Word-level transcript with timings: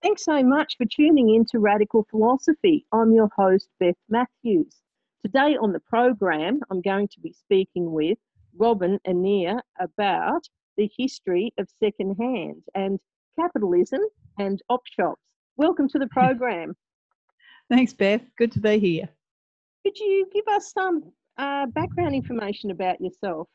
Thanks 0.00 0.24
so 0.24 0.44
much 0.44 0.76
for 0.76 0.86
tuning 0.86 1.34
in 1.34 1.44
to 1.46 1.58
Radical 1.58 2.06
Philosophy. 2.08 2.86
I'm 2.92 3.12
your 3.12 3.28
host, 3.36 3.68
Beth 3.80 3.96
Matthews. 4.08 4.76
Today 5.24 5.56
on 5.56 5.72
the 5.72 5.80
program, 5.80 6.60
I'm 6.70 6.80
going 6.80 7.08
to 7.08 7.20
be 7.20 7.32
speaking 7.32 7.90
with 7.90 8.16
Robin 8.56 9.00
Annear 9.08 9.58
about 9.80 10.42
the 10.76 10.88
history 10.96 11.52
of 11.58 11.68
secondhand 11.82 12.62
and 12.76 13.00
capitalism 13.40 14.00
and 14.38 14.62
op 14.68 14.82
shops. 14.86 15.20
Welcome 15.56 15.88
to 15.88 15.98
the 15.98 16.06
program. 16.06 16.76
Thanks, 17.68 17.92
Beth. 17.92 18.22
Good 18.38 18.52
to 18.52 18.60
be 18.60 18.78
here. 18.78 19.08
Could 19.84 19.98
you 19.98 20.28
give 20.32 20.46
us 20.46 20.72
some 20.72 21.12
uh, 21.38 21.66
background 21.66 22.14
information 22.14 22.70
about 22.70 23.00
yourself? 23.00 23.48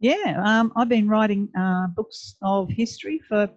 Yeah, 0.00 0.42
um, 0.44 0.72
I've 0.74 0.88
been 0.88 1.08
writing 1.08 1.48
uh, 1.56 1.86
books 1.86 2.34
of 2.42 2.68
history 2.68 3.20
for 3.28 3.48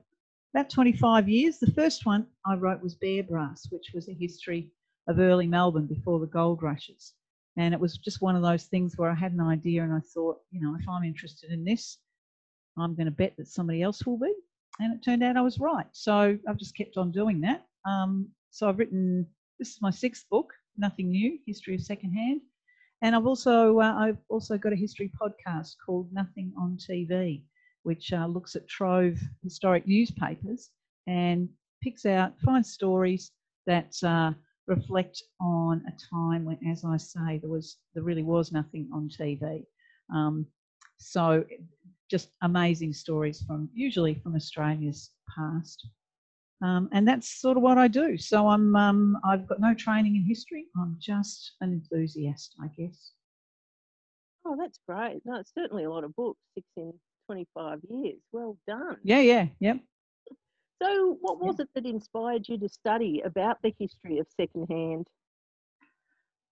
about 0.55 0.69
25 0.69 1.27
years. 1.27 1.57
The 1.57 1.71
first 1.71 2.05
one 2.05 2.25
I 2.45 2.55
wrote 2.55 2.81
was 2.81 2.95
Bearbrass, 2.95 3.69
which 3.71 3.91
was 3.93 4.07
a 4.07 4.13
history 4.13 4.71
of 5.09 5.19
early 5.19 5.47
Melbourne 5.47 5.85
before 5.85 6.17
the 6.21 6.27
gold 6.27 6.63
rushes. 6.63 7.11
And 7.57 7.73
it 7.73 7.79
was 7.79 7.97
just 7.97 8.21
one 8.21 8.37
of 8.37 8.41
those 8.41 8.63
things 8.63 8.93
where 8.95 9.11
I 9.11 9.15
had 9.15 9.33
an 9.33 9.41
idea 9.41 9.83
and 9.83 9.91
I 9.91 9.99
thought, 10.13 10.37
you 10.51 10.61
know, 10.61 10.73
if 10.79 10.87
I'm 10.87 11.03
interested 11.03 11.51
in 11.51 11.65
this, 11.65 11.97
I'm 12.77 12.95
going 12.95 13.07
to 13.07 13.11
bet 13.11 13.33
that 13.37 13.49
somebody 13.49 13.81
else 13.81 14.05
will 14.05 14.17
be. 14.17 14.33
And 14.79 14.93
it 14.93 15.03
turned 15.03 15.23
out 15.23 15.35
I 15.35 15.41
was 15.41 15.59
right. 15.59 15.87
So 15.91 16.37
I've 16.47 16.57
just 16.57 16.77
kept 16.77 16.95
on 16.95 17.11
doing 17.11 17.41
that. 17.41 17.65
Um, 17.85 18.29
so 18.51 18.69
I've 18.69 18.79
written, 18.79 19.27
this 19.59 19.71
is 19.71 19.81
my 19.81 19.91
sixth 19.91 20.23
book, 20.31 20.53
Nothing 20.77 21.09
New, 21.09 21.37
History 21.45 21.75
of 21.75 21.81
Secondhand. 21.81 22.39
And 23.01 23.13
I've 23.13 23.27
also, 23.27 23.81
uh, 23.81 23.93
I've 23.93 24.19
also 24.29 24.57
got 24.57 24.71
a 24.71 24.77
history 24.77 25.11
podcast 25.21 25.75
called 25.85 26.07
Nothing 26.13 26.53
on 26.57 26.77
TV, 26.77 27.43
which 27.85 28.11
uh, 28.13 28.25
looks 28.25 28.55
at 28.55 28.67
Trove 28.67 29.19
historic 29.43 29.87
newspapers 29.87 30.71
and 31.07 31.47
picks 31.83 32.05
out 32.05 32.33
five 32.43 32.65
stories 32.65 33.31
that 33.67 33.93
uh, 34.03 34.31
reflect 34.67 35.21
on 35.39 35.83
a 35.87 35.93
time 36.15 36.45
when, 36.45 36.57
as 36.67 36.83
I 36.83 36.97
say, 36.97 37.37
there 37.37 37.49
was 37.49 37.77
there 37.93 38.03
really 38.03 38.23
was 38.23 38.51
nothing 38.51 38.89
on 38.91 39.09
TV. 39.09 39.65
Um, 40.13 40.47
so 40.97 41.45
just 42.09 42.29
amazing 42.41 42.93
stories 42.93 43.43
from 43.45 43.69
usually 43.73 44.15
from 44.15 44.35
Australia's 44.35 45.11
past. 45.35 45.87
Um, 46.63 46.89
and 46.91 47.07
that's 47.07 47.41
sort 47.41 47.57
of 47.57 47.63
what 47.63 47.77
I 47.77 47.87
do. 47.87 48.17
So 48.17 48.47
I'm 48.47 48.75
um, 48.75 49.17
I've 49.23 49.47
got 49.47 49.59
no 49.59 49.75
training 49.75 50.15
in 50.15 50.23
history. 50.23 50.65
I'm 50.75 50.97
just 50.99 51.53
an 51.61 51.71
enthusiast, 51.71 52.55
I 52.63 52.67
guess. 52.67 53.11
Oh, 54.43 54.55
that's 54.57 54.79
great. 54.87 55.21
No, 55.25 55.39
it's 55.39 55.53
certainly 55.53 55.83
a 55.83 55.89
lot 55.89 56.03
of 56.03 56.15
books, 56.15 56.39
six 56.55 56.65
in 56.77 56.93
25 57.25 57.79
years. 57.89 58.19
Well 58.31 58.57
done. 58.67 58.97
Yeah, 59.03 59.19
yeah, 59.19 59.47
yep. 59.59 59.77
So, 60.81 61.17
what 61.21 61.39
was 61.39 61.55
yeah. 61.57 61.63
it 61.63 61.69
that 61.75 61.85
inspired 61.85 62.47
you 62.47 62.57
to 62.59 62.69
study 62.69 63.21
about 63.25 63.57
the 63.63 63.73
history 63.79 64.19
of 64.19 64.27
secondhand? 64.35 65.07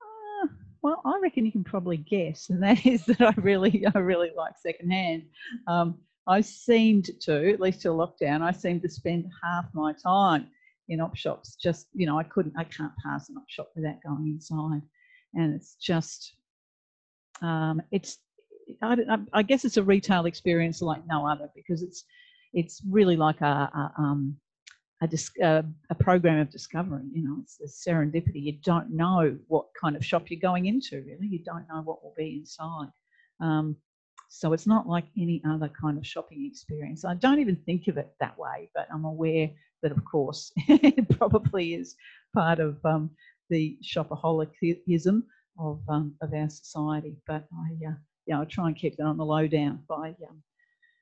Uh, 0.02 0.48
well, 0.82 1.02
I 1.06 1.20
reckon 1.22 1.46
you 1.46 1.52
can 1.52 1.64
probably 1.64 1.98
guess, 1.98 2.50
and 2.50 2.64
that 2.64 2.86
is 2.86 3.06
that 3.06 3.22
I 3.22 3.34
really, 3.38 3.86
I 3.94 4.00
really 4.00 4.32
like 4.36 4.54
secondhand. 4.58 5.24
Um, 5.68 6.00
I 6.26 6.42
seemed 6.42 7.10
to, 7.22 7.52
at 7.52 7.60
least 7.60 7.82
till 7.82 7.98
lockdown, 7.98 8.42
I 8.42 8.52
seemed 8.52 8.82
to 8.84 8.90
spend 8.90 9.26
half 9.44 9.66
my 9.74 9.94
time 9.94 10.48
in 10.88 11.02
op 11.02 11.16
shops. 11.16 11.56
Just, 11.56 11.88
you 11.94 12.06
know, 12.06 12.18
I 12.18 12.24
couldn't, 12.24 12.54
I 12.58 12.64
can't 12.64 12.94
pass 13.06 13.30
an 13.30 13.38
op 13.38 13.50
shop 13.50 13.72
without 13.76 14.02
going 14.06 14.28
inside, 14.30 14.82
and 15.34 15.54
it's 15.54 15.76
just, 15.76 16.36
um, 17.42 17.82
it's 17.92 18.20
I, 18.82 18.98
I, 19.34 19.44
guess 19.44 19.66
it's 19.66 19.78
a 19.78 19.84
retail 19.84 20.26
experience 20.26 20.82
like 20.82 21.06
no 21.08 21.28
other 21.28 21.50
because 21.56 21.82
it's 21.82 22.06
it's 22.54 22.82
really 22.90 23.16
like 23.16 23.42
a, 23.42 23.46
a 23.46 23.94
um, 23.98 24.38
a, 25.02 25.10
a, 25.42 25.66
a, 25.90 25.96
program 25.96 26.40
of 26.40 26.50
discovery. 26.50 27.04
You 27.12 27.24
know, 27.24 27.38
it's 27.42 27.58
the 27.58 27.66
serendipity. 27.68 28.42
You 28.42 28.58
don't 28.64 28.92
know 28.92 29.38
what 29.48 29.68
kind 29.80 29.96
of 29.96 30.06
shop 30.06 30.30
you're 30.30 30.40
going 30.40 30.68
into. 30.68 31.04
Really, 31.06 31.28
you 31.28 31.40
don't 31.40 31.68
know 31.68 31.82
what 31.82 32.04
will 32.04 32.14
be 32.18 32.38
inside. 32.40 32.90
Um, 33.40 33.76
so 34.30 34.54
it's 34.54 34.66
not 34.66 34.88
like 34.88 35.06
any 35.18 35.42
other 35.48 35.70
kind 35.80 35.98
of 35.98 36.08
shopping 36.08 36.50
experience. 36.50 37.06
I 37.06 37.16
don't 37.16 37.40
even 37.40 37.56
think 37.56 37.88
of 37.88 37.98
it 37.98 38.10
that 38.20 38.38
way, 38.38 38.70
but 38.74 38.88
I'm 38.92 39.06
aware 39.06 39.52
that, 39.84 39.92
of 39.92 40.04
course, 40.06 40.52
it 40.68 41.08
probably 41.18 41.76
is 41.76 41.96
part 42.34 42.60
of 42.60 42.84
um, 42.86 43.12
the 43.50 43.78
shopaholicism 43.84 45.22
of 45.60 45.82
um, 45.88 46.16
of 46.22 46.34
our 46.34 46.50
society. 46.50 47.18
But 47.28 47.46
I 47.54 47.90
uh, 47.90 47.94
yeah, 48.26 48.40
I 48.40 48.46
try 48.46 48.68
and 48.68 48.76
keep 48.76 48.98
that 48.98 49.06
on 49.06 49.18
the 49.18 49.26
low 49.26 49.48
down 49.48 49.84
by 49.88 50.10
um, 50.30 50.42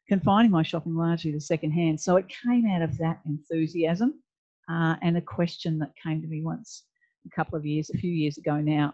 confining 0.07 0.51
my 0.51 0.63
shopping 0.63 0.95
largely 0.95 1.31
to 1.31 1.39
secondhand. 1.39 1.99
So 1.99 2.17
it 2.17 2.25
came 2.43 2.65
out 2.67 2.81
of 2.81 2.97
that 2.97 3.19
enthusiasm 3.25 4.21
uh, 4.69 4.95
and 5.01 5.17
a 5.17 5.21
question 5.21 5.79
that 5.79 5.91
came 6.01 6.21
to 6.21 6.27
me 6.27 6.41
once 6.41 6.83
a 7.25 7.35
couple 7.35 7.57
of 7.57 7.65
years, 7.65 7.89
a 7.89 7.97
few 7.97 8.11
years 8.11 8.37
ago 8.37 8.57
now, 8.57 8.93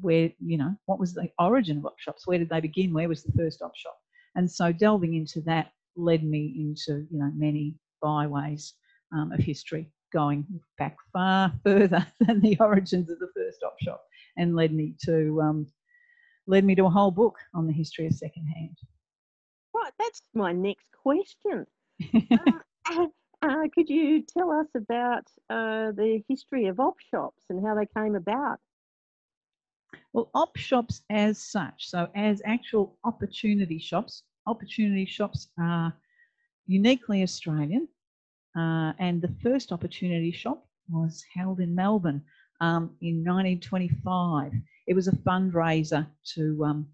where, 0.00 0.30
you 0.38 0.56
know, 0.56 0.74
what 0.86 1.00
was 1.00 1.14
the 1.14 1.28
origin 1.38 1.78
of 1.78 1.86
op 1.86 1.98
shops? 1.98 2.26
Where 2.26 2.38
did 2.38 2.48
they 2.48 2.60
begin? 2.60 2.92
Where 2.92 3.08
was 3.08 3.22
the 3.22 3.32
first 3.32 3.60
op 3.62 3.74
shop? 3.76 3.98
And 4.36 4.50
so 4.50 4.72
delving 4.72 5.14
into 5.14 5.40
that 5.42 5.72
led 5.96 6.22
me 6.22 6.54
into, 6.56 7.06
you 7.10 7.18
know, 7.18 7.32
many 7.34 7.74
byways 8.00 8.74
um, 9.12 9.32
of 9.32 9.40
history 9.40 9.90
going 10.12 10.46
back 10.78 10.96
far 11.12 11.52
further 11.64 12.06
than 12.20 12.40
the 12.40 12.56
origins 12.60 13.10
of 13.10 13.18
the 13.18 13.30
first 13.34 13.62
op 13.64 13.74
shop 13.80 14.02
and 14.36 14.56
led 14.56 14.72
me 14.72 14.94
to 15.04 15.40
um, 15.42 15.66
led 16.50 16.64
me 16.64 16.74
to 16.74 16.84
a 16.84 16.90
whole 16.90 17.12
book 17.12 17.38
on 17.54 17.66
the 17.66 17.72
history 17.72 18.06
of 18.06 18.12
secondhand. 18.12 18.76
Right, 19.74 19.92
that's 19.98 20.20
my 20.34 20.52
next 20.52 20.86
question. 21.02 21.66
uh, 22.14 23.06
uh, 23.42 23.62
could 23.74 23.88
you 23.88 24.22
tell 24.22 24.50
us 24.50 24.66
about 24.76 25.24
uh, 25.48 25.92
the 25.92 26.22
history 26.28 26.66
of 26.66 26.80
op 26.80 26.96
shops 27.14 27.44
and 27.48 27.64
how 27.64 27.74
they 27.74 27.86
came 27.96 28.16
about? 28.16 28.58
Well, 30.12 30.30
op 30.34 30.56
shops 30.56 31.02
as 31.08 31.38
such, 31.38 31.88
so 31.88 32.08
as 32.16 32.42
actual 32.44 32.98
opportunity 33.04 33.78
shops, 33.78 34.24
opportunity 34.46 35.06
shops 35.06 35.48
are 35.58 35.94
uniquely 36.66 37.22
Australian. 37.22 37.88
Uh, 38.56 38.92
and 38.98 39.22
the 39.22 39.32
first 39.40 39.70
opportunity 39.70 40.32
shop 40.32 40.66
was 40.88 41.24
held 41.32 41.60
in 41.60 41.72
Melbourne 41.72 42.22
um, 42.60 42.96
in 43.00 43.24
1925. 43.24 44.52
It 44.90 44.96
was 44.96 45.06
a 45.06 45.12
fundraiser 45.12 46.04
to 46.34 46.64
um, 46.64 46.88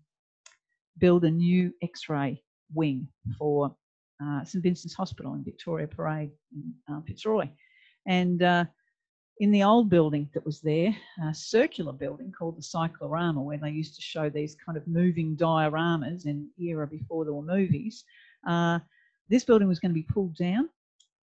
build 0.99 1.25
a 1.25 1.31
new 1.31 1.73
x 1.83 2.11
ray 2.11 2.43
wing 2.75 3.09
for 3.39 3.75
uh, 4.23 4.45
St 4.45 4.63
Vincent's 4.63 4.95
Hospital 4.95 5.33
in 5.33 5.43
Victoria 5.43 5.87
Parade 5.87 6.31
in 6.53 6.75
uh, 6.95 7.01
Fitzroy. 7.07 7.49
And 8.07 8.43
uh, 8.43 8.67
in 9.41 9.51
the 9.51 9.63
old 9.63 9.89
building 9.89 10.29
that 10.35 10.45
was 10.45 10.61
there, 10.61 10.95
a 11.27 11.33
circular 11.33 11.95
building 11.95 12.35
called 12.39 12.59
the 12.59 12.63
Cyclorama, 12.63 13.41
where 13.41 13.57
they 13.57 13.71
used 13.71 13.97
to 13.97 14.03
show 14.03 14.29
these 14.29 14.55
kind 14.55 14.77
of 14.77 14.87
moving 14.87 15.35
dioramas 15.35 16.27
in 16.27 16.51
era 16.61 16.87
before 16.87 17.25
there 17.25 17.33
were 17.33 17.41
movies, 17.41 18.05
uh, 18.47 18.79
this 19.31 19.45
building 19.45 19.69
was 19.69 19.79
going 19.79 19.93
to 19.93 20.03
be 20.03 20.07
pulled 20.13 20.37
down 20.37 20.69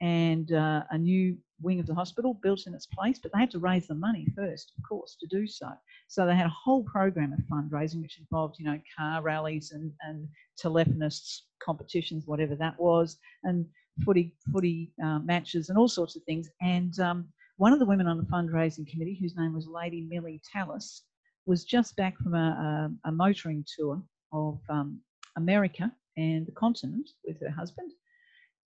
and 0.00 0.52
uh, 0.52 0.84
a 0.90 0.96
new 0.96 1.36
wing 1.62 1.80
of 1.80 1.86
the 1.86 1.94
hospital 1.94 2.38
built 2.42 2.66
in 2.66 2.74
its 2.74 2.86
place, 2.86 3.18
but 3.18 3.32
they 3.32 3.40
had 3.40 3.50
to 3.52 3.58
raise 3.58 3.86
the 3.86 3.94
money 3.94 4.26
first, 4.36 4.72
of 4.76 4.88
course, 4.88 5.16
to 5.20 5.26
do 5.26 5.46
so. 5.46 5.68
So 6.08 6.26
they 6.26 6.34
had 6.34 6.46
a 6.46 6.50
whole 6.64 6.84
program 6.84 7.32
of 7.32 7.38
fundraising, 7.50 8.02
which 8.02 8.18
involved, 8.18 8.56
you 8.58 8.64
know, 8.64 8.80
car 8.96 9.22
rallies 9.22 9.72
and, 9.72 9.92
and 10.02 10.28
telephonists 10.60 11.42
competitions, 11.62 12.26
whatever 12.26 12.54
that 12.56 12.78
was, 12.78 13.18
and 13.44 13.66
footy 14.04 14.34
footy 14.52 14.92
uh, 15.02 15.18
matches 15.20 15.68
and 15.68 15.78
all 15.78 15.88
sorts 15.88 16.16
of 16.16 16.22
things. 16.24 16.50
And 16.60 16.98
um, 17.00 17.28
one 17.56 17.72
of 17.72 17.78
the 17.78 17.86
women 17.86 18.06
on 18.06 18.18
the 18.18 18.24
fundraising 18.24 18.86
committee, 18.86 19.18
whose 19.20 19.36
name 19.36 19.54
was 19.54 19.66
Lady 19.66 20.00
Millie 20.00 20.42
Tallis, 20.52 21.02
was 21.46 21.64
just 21.64 21.96
back 21.96 22.16
from 22.18 22.34
a, 22.34 22.90
a, 23.04 23.08
a 23.08 23.12
motoring 23.12 23.64
tour 23.76 24.02
of 24.32 24.58
um, 24.68 25.00
America 25.36 25.92
and 26.16 26.46
the 26.46 26.52
continent 26.52 27.08
with 27.24 27.40
her 27.40 27.50
husband 27.50 27.92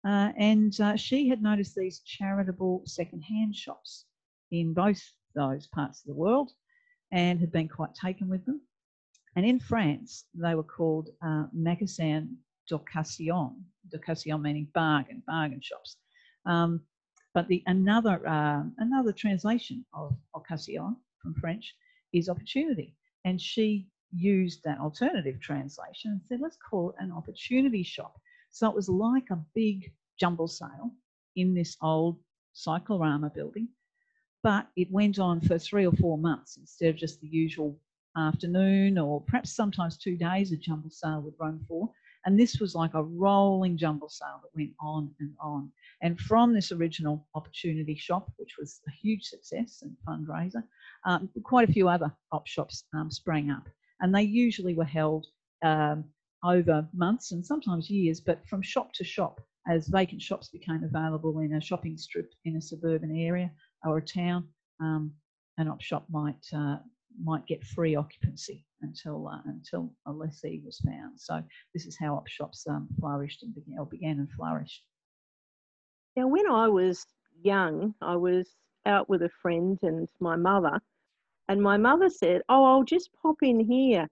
uh, 0.05 0.31
and 0.37 0.79
uh, 0.81 0.95
she 0.95 1.27
had 1.27 1.41
noticed 1.41 1.75
these 1.75 1.99
charitable 1.99 2.81
second-hand 2.85 3.55
shops 3.55 4.05
in 4.51 4.73
both 4.73 5.01
those 5.35 5.67
parts 5.67 6.01
of 6.01 6.07
the 6.07 6.13
world 6.13 6.51
and 7.11 7.39
had 7.39 7.51
been 7.51 7.67
quite 7.67 7.93
taken 7.93 8.29
with 8.29 8.45
them. 8.45 8.61
And 9.35 9.45
in 9.45 9.59
France, 9.59 10.25
they 10.33 10.55
were 10.55 10.63
called 10.63 11.09
uh, 11.25 11.45
magasin 11.53 12.37
d'occasion, 12.69 13.65
d'occasion 13.91 14.41
meaning 14.41 14.67
bargain, 14.73 15.23
bargain 15.27 15.61
shops. 15.61 15.97
Um, 16.45 16.81
but 17.33 17.47
the 17.47 17.61
another 17.65 18.25
uh, 18.25 18.63
another 18.77 19.11
translation 19.11 19.85
of 19.93 20.15
occasion 20.35 20.95
from 21.21 21.33
French 21.35 21.75
is 22.13 22.29
opportunity, 22.29 22.95
and 23.25 23.41
she 23.41 23.87
used 24.13 24.63
that 24.63 24.79
alternative 24.79 25.41
translation 25.41 26.11
and 26.11 26.21
said, 26.23 26.39
let's 26.41 26.57
call 26.57 26.91
it 26.91 26.95
an 26.99 27.11
opportunity 27.11 27.83
shop. 27.83 28.15
So 28.55 28.69
it 28.69 28.75
was 28.75 28.87
like 28.87 29.31
a 29.31 29.45
big 29.53 29.91
jumble 30.17 30.47
sale 30.47 30.93
in 31.35 31.53
this 31.53 31.75
old 31.81 32.17
cyclorama 32.53 33.29
building, 33.29 33.67
but 34.43 34.69
it 34.77 34.89
went 34.89 35.19
on 35.19 35.41
for 35.41 35.59
three 35.59 35.85
or 35.85 35.91
four 35.91 36.17
months 36.17 36.55
instead 36.55 36.87
of 36.87 36.95
just 36.95 37.19
the 37.19 37.27
usual 37.27 37.77
afternoon 38.15 38.97
or 38.97 39.19
perhaps 39.19 39.53
sometimes 39.53 39.97
two 39.97 40.15
days 40.15 40.53
a 40.53 40.55
jumble 40.55 40.89
sale 40.89 41.19
would 41.19 41.33
run 41.37 41.59
for. 41.67 41.91
And 42.25 42.39
this 42.39 42.61
was 42.61 42.75
like 42.75 42.93
a 42.93 43.03
rolling 43.03 43.75
jumble 43.77 44.07
sale 44.07 44.39
that 44.41 44.55
went 44.55 44.71
on 44.79 45.13
and 45.19 45.33
on. 45.41 45.69
And 46.01 46.17
from 46.17 46.53
this 46.53 46.71
original 46.71 47.27
opportunity 47.35 47.97
shop, 47.97 48.31
which 48.37 48.55
was 48.57 48.79
a 48.87 48.91
huge 48.91 49.25
success 49.25 49.83
and 49.83 49.97
fundraiser, 50.07 50.63
um, 51.05 51.27
quite 51.43 51.69
a 51.69 51.73
few 51.73 51.89
other 51.89 52.09
op 52.31 52.47
shops 52.47 52.85
um, 52.93 53.11
sprang 53.11 53.51
up. 53.51 53.67
And 53.99 54.15
they 54.15 54.23
usually 54.23 54.75
were 54.75 54.85
held 54.85 55.27
um, 55.61 56.05
over 56.43 56.87
months 56.93 57.31
and 57.31 57.45
sometimes 57.45 57.89
years, 57.89 58.19
but 58.19 58.45
from 58.47 58.61
shop 58.61 58.93
to 58.93 59.03
shop 59.03 59.41
as 59.67 59.87
vacant 59.87 60.21
shops 60.21 60.49
became 60.49 60.83
available 60.83 61.39
in 61.39 61.53
a 61.53 61.61
shopping 61.61 61.97
strip 61.97 62.31
in 62.45 62.57
a 62.57 62.61
suburban 62.61 63.15
area 63.17 63.51
or 63.83 63.97
a 63.97 64.01
town, 64.01 64.47
um, 64.79 65.11
an 65.57 65.67
op 65.67 65.81
shop 65.81 66.05
might 66.09 66.45
uh, 66.53 66.77
might 67.23 67.47
get 67.47 67.63
free 67.63 67.95
occupancy 67.95 68.65
until 68.81 69.27
uh, 69.27 69.41
until 69.45 69.93
a 70.05 70.11
lessee 70.11 70.61
was 70.65 70.79
found. 70.79 71.19
So 71.19 71.41
this 71.73 71.85
is 71.85 71.97
how 71.99 72.15
op 72.15 72.27
shops 72.27 72.65
um, 72.69 72.87
flourished 72.99 73.43
and 73.43 73.55
began, 73.55 73.79
or 73.79 73.85
began 73.85 74.19
and 74.19 74.31
flourished. 74.31 74.83
Now, 76.15 76.27
when 76.27 76.49
I 76.49 76.67
was 76.67 77.05
young, 77.41 77.93
I 78.01 78.15
was 78.15 78.47
out 78.85 79.09
with 79.09 79.23
a 79.23 79.29
friend 79.41 79.77
and 79.81 80.07
my 80.19 80.35
mother, 80.35 80.79
and 81.47 81.61
my 81.61 81.77
mother 81.77 82.09
said, 82.09 82.41
"Oh, 82.49 82.65
I'll 82.65 82.83
just 82.83 83.09
pop 83.21 83.37
in 83.41 83.59
here." 83.59 84.07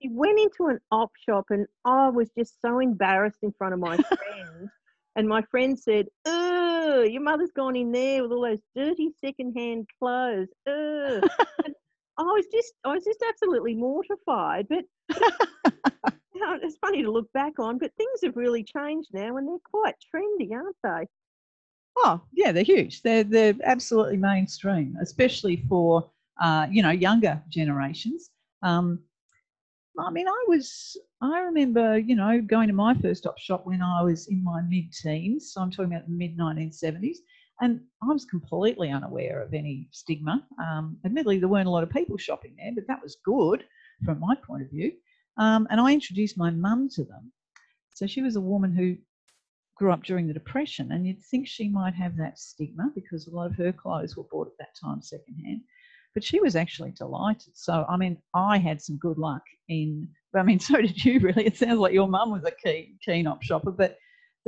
she 0.00 0.08
went 0.10 0.38
into 0.38 0.66
an 0.66 0.80
op 0.90 1.10
shop, 1.28 1.46
and 1.50 1.66
I 1.84 2.08
was 2.08 2.30
just 2.36 2.60
so 2.60 2.78
embarrassed 2.80 3.40
in 3.42 3.52
front 3.52 3.74
of 3.74 3.80
my 3.80 3.96
friend. 3.96 4.70
and 5.16 5.28
my 5.28 5.42
friend 5.50 5.78
said, 5.78 6.06
"Oh, 6.24 7.02
your 7.02 7.22
mother's 7.22 7.52
gone 7.52 7.76
in 7.76 7.92
there 7.92 8.22
with 8.22 8.32
all 8.32 8.42
those 8.42 8.62
dirty 8.76 9.10
secondhand 9.20 9.88
clothes." 9.98 10.48
Ugh. 10.66 11.28
I 12.18 12.22
was 12.24 12.46
just, 12.52 12.74
I 12.84 12.94
was 12.94 13.04
just 13.04 13.22
absolutely 13.28 13.74
mortified. 13.74 14.66
But 14.68 14.84
you 16.34 16.40
know, 16.40 16.58
it's 16.60 16.76
funny 16.78 17.02
to 17.02 17.10
look 17.10 17.32
back 17.32 17.58
on. 17.58 17.78
But 17.78 17.92
things 17.96 18.20
have 18.24 18.36
really 18.36 18.64
changed 18.64 19.10
now, 19.12 19.36
and 19.36 19.48
they're 19.48 19.58
quite 19.64 19.94
trendy, 20.14 20.52
aren't 20.52 20.76
they? 20.82 21.06
Oh, 21.98 22.20
yeah, 22.32 22.52
they're 22.52 22.62
huge. 22.62 23.02
They're 23.02 23.24
they're 23.24 23.54
absolutely 23.64 24.16
mainstream, 24.16 24.96
especially 25.00 25.64
for 25.68 26.10
uh, 26.40 26.66
you 26.70 26.82
know 26.82 26.90
younger 26.90 27.42
generations. 27.48 28.30
Um, 28.62 29.00
I 29.98 30.10
mean, 30.10 30.28
I 30.28 30.44
was 30.46 30.96
I 31.20 31.40
remember 31.40 31.98
you 31.98 32.14
know 32.14 32.40
going 32.40 32.68
to 32.68 32.74
my 32.74 32.94
first 32.94 33.26
op 33.26 33.38
shop 33.38 33.66
when 33.66 33.82
I 33.82 34.02
was 34.02 34.28
in 34.28 34.42
my 34.42 34.62
mid 34.62 34.92
teens. 34.92 35.52
So 35.52 35.60
I'm 35.60 35.70
talking 35.70 35.92
about 35.92 36.06
the 36.06 36.14
mid 36.14 36.36
1970s, 36.36 37.18
and 37.60 37.80
I 38.02 38.12
was 38.12 38.24
completely 38.24 38.90
unaware 38.90 39.42
of 39.42 39.54
any 39.54 39.88
stigma. 39.90 40.46
Um, 40.62 40.98
admittedly, 41.04 41.38
there 41.38 41.48
weren't 41.48 41.68
a 41.68 41.72
lot 41.72 41.82
of 41.82 41.90
people 41.90 42.16
shopping 42.16 42.54
there, 42.56 42.72
but 42.74 42.86
that 42.86 43.02
was 43.02 43.18
good 43.24 43.64
from 44.04 44.20
my 44.20 44.36
point 44.46 44.62
of 44.62 44.70
view. 44.70 44.92
Um, 45.38 45.66
and 45.70 45.80
I 45.80 45.92
introduced 45.92 46.36
my 46.36 46.50
mum 46.50 46.88
to 46.90 47.04
them. 47.04 47.32
So 47.94 48.06
she 48.06 48.22
was 48.22 48.36
a 48.36 48.40
woman 48.40 48.72
who 48.72 48.96
grew 49.76 49.92
up 49.92 50.02
during 50.02 50.26
the 50.26 50.34
Depression, 50.34 50.92
and 50.92 51.06
you'd 51.06 51.22
think 51.22 51.46
she 51.46 51.68
might 51.68 51.94
have 51.94 52.16
that 52.16 52.38
stigma 52.38 52.90
because 52.94 53.26
a 53.26 53.30
lot 53.30 53.46
of 53.46 53.56
her 53.56 53.72
clothes 53.72 54.16
were 54.16 54.24
bought 54.30 54.48
at 54.48 54.58
that 54.58 54.76
time 54.80 55.00
secondhand. 55.00 55.60
But 56.18 56.24
she 56.24 56.40
was 56.40 56.56
actually 56.56 56.90
delighted. 56.90 57.56
So, 57.56 57.86
I 57.88 57.96
mean, 57.96 58.16
I 58.34 58.58
had 58.58 58.82
some 58.82 58.96
good 58.96 59.18
luck 59.18 59.42
in, 59.68 60.08
but 60.32 60.40
I 60.40 60.42
mean, 60.42 60.58
so 60.68 60.80
did 60.80 61.04
you 61.04 61.20
really. 61.20 61.46
It 61.46 61.56
sounds 61.56 61.78
like 61.78 61.92
your 61.92 62.08
mum 62.08 62.32
was 62.32 62.42
a 62.44 62.50
keen, 62.50 62.98
keen 63.04 63.28
op 63.28 63.40
shopper, 63.40 63.70
but 63.70 63.96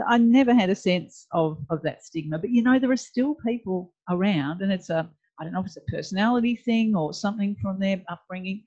I 0.08 0.18
never 0.18 0.52
had 0.52 0.68
a 0.68 0.74
sense 0.74 1.28
of, 1.30 1.64
of 1.70 1.80
that 1.82 2.04
stigma. 2.04 2.40
But 2.40 2.50
you 2.50 2.64
know, 2.64 2.80
there 2.80 2.90
are 2.90 2.96
still 2.96 3.36
people 3.46 3.92
around, 4.08 4.62
and 4.62 4.72
it's 4.72 4.90
a, 4.90 5.08
I 5.38 5.44
don't 5.44 5.52
know 5.52 5.60
if 5.60 5.66
it's 5.66 5.76
a 5.76 5.92
personality 5.92 6.56
thing 6.56 6.96
or 6.96 7.14
something 7.14 7.54
from 7.62 7.78
their 7.78 8.02
upbringing, 8.08 8.64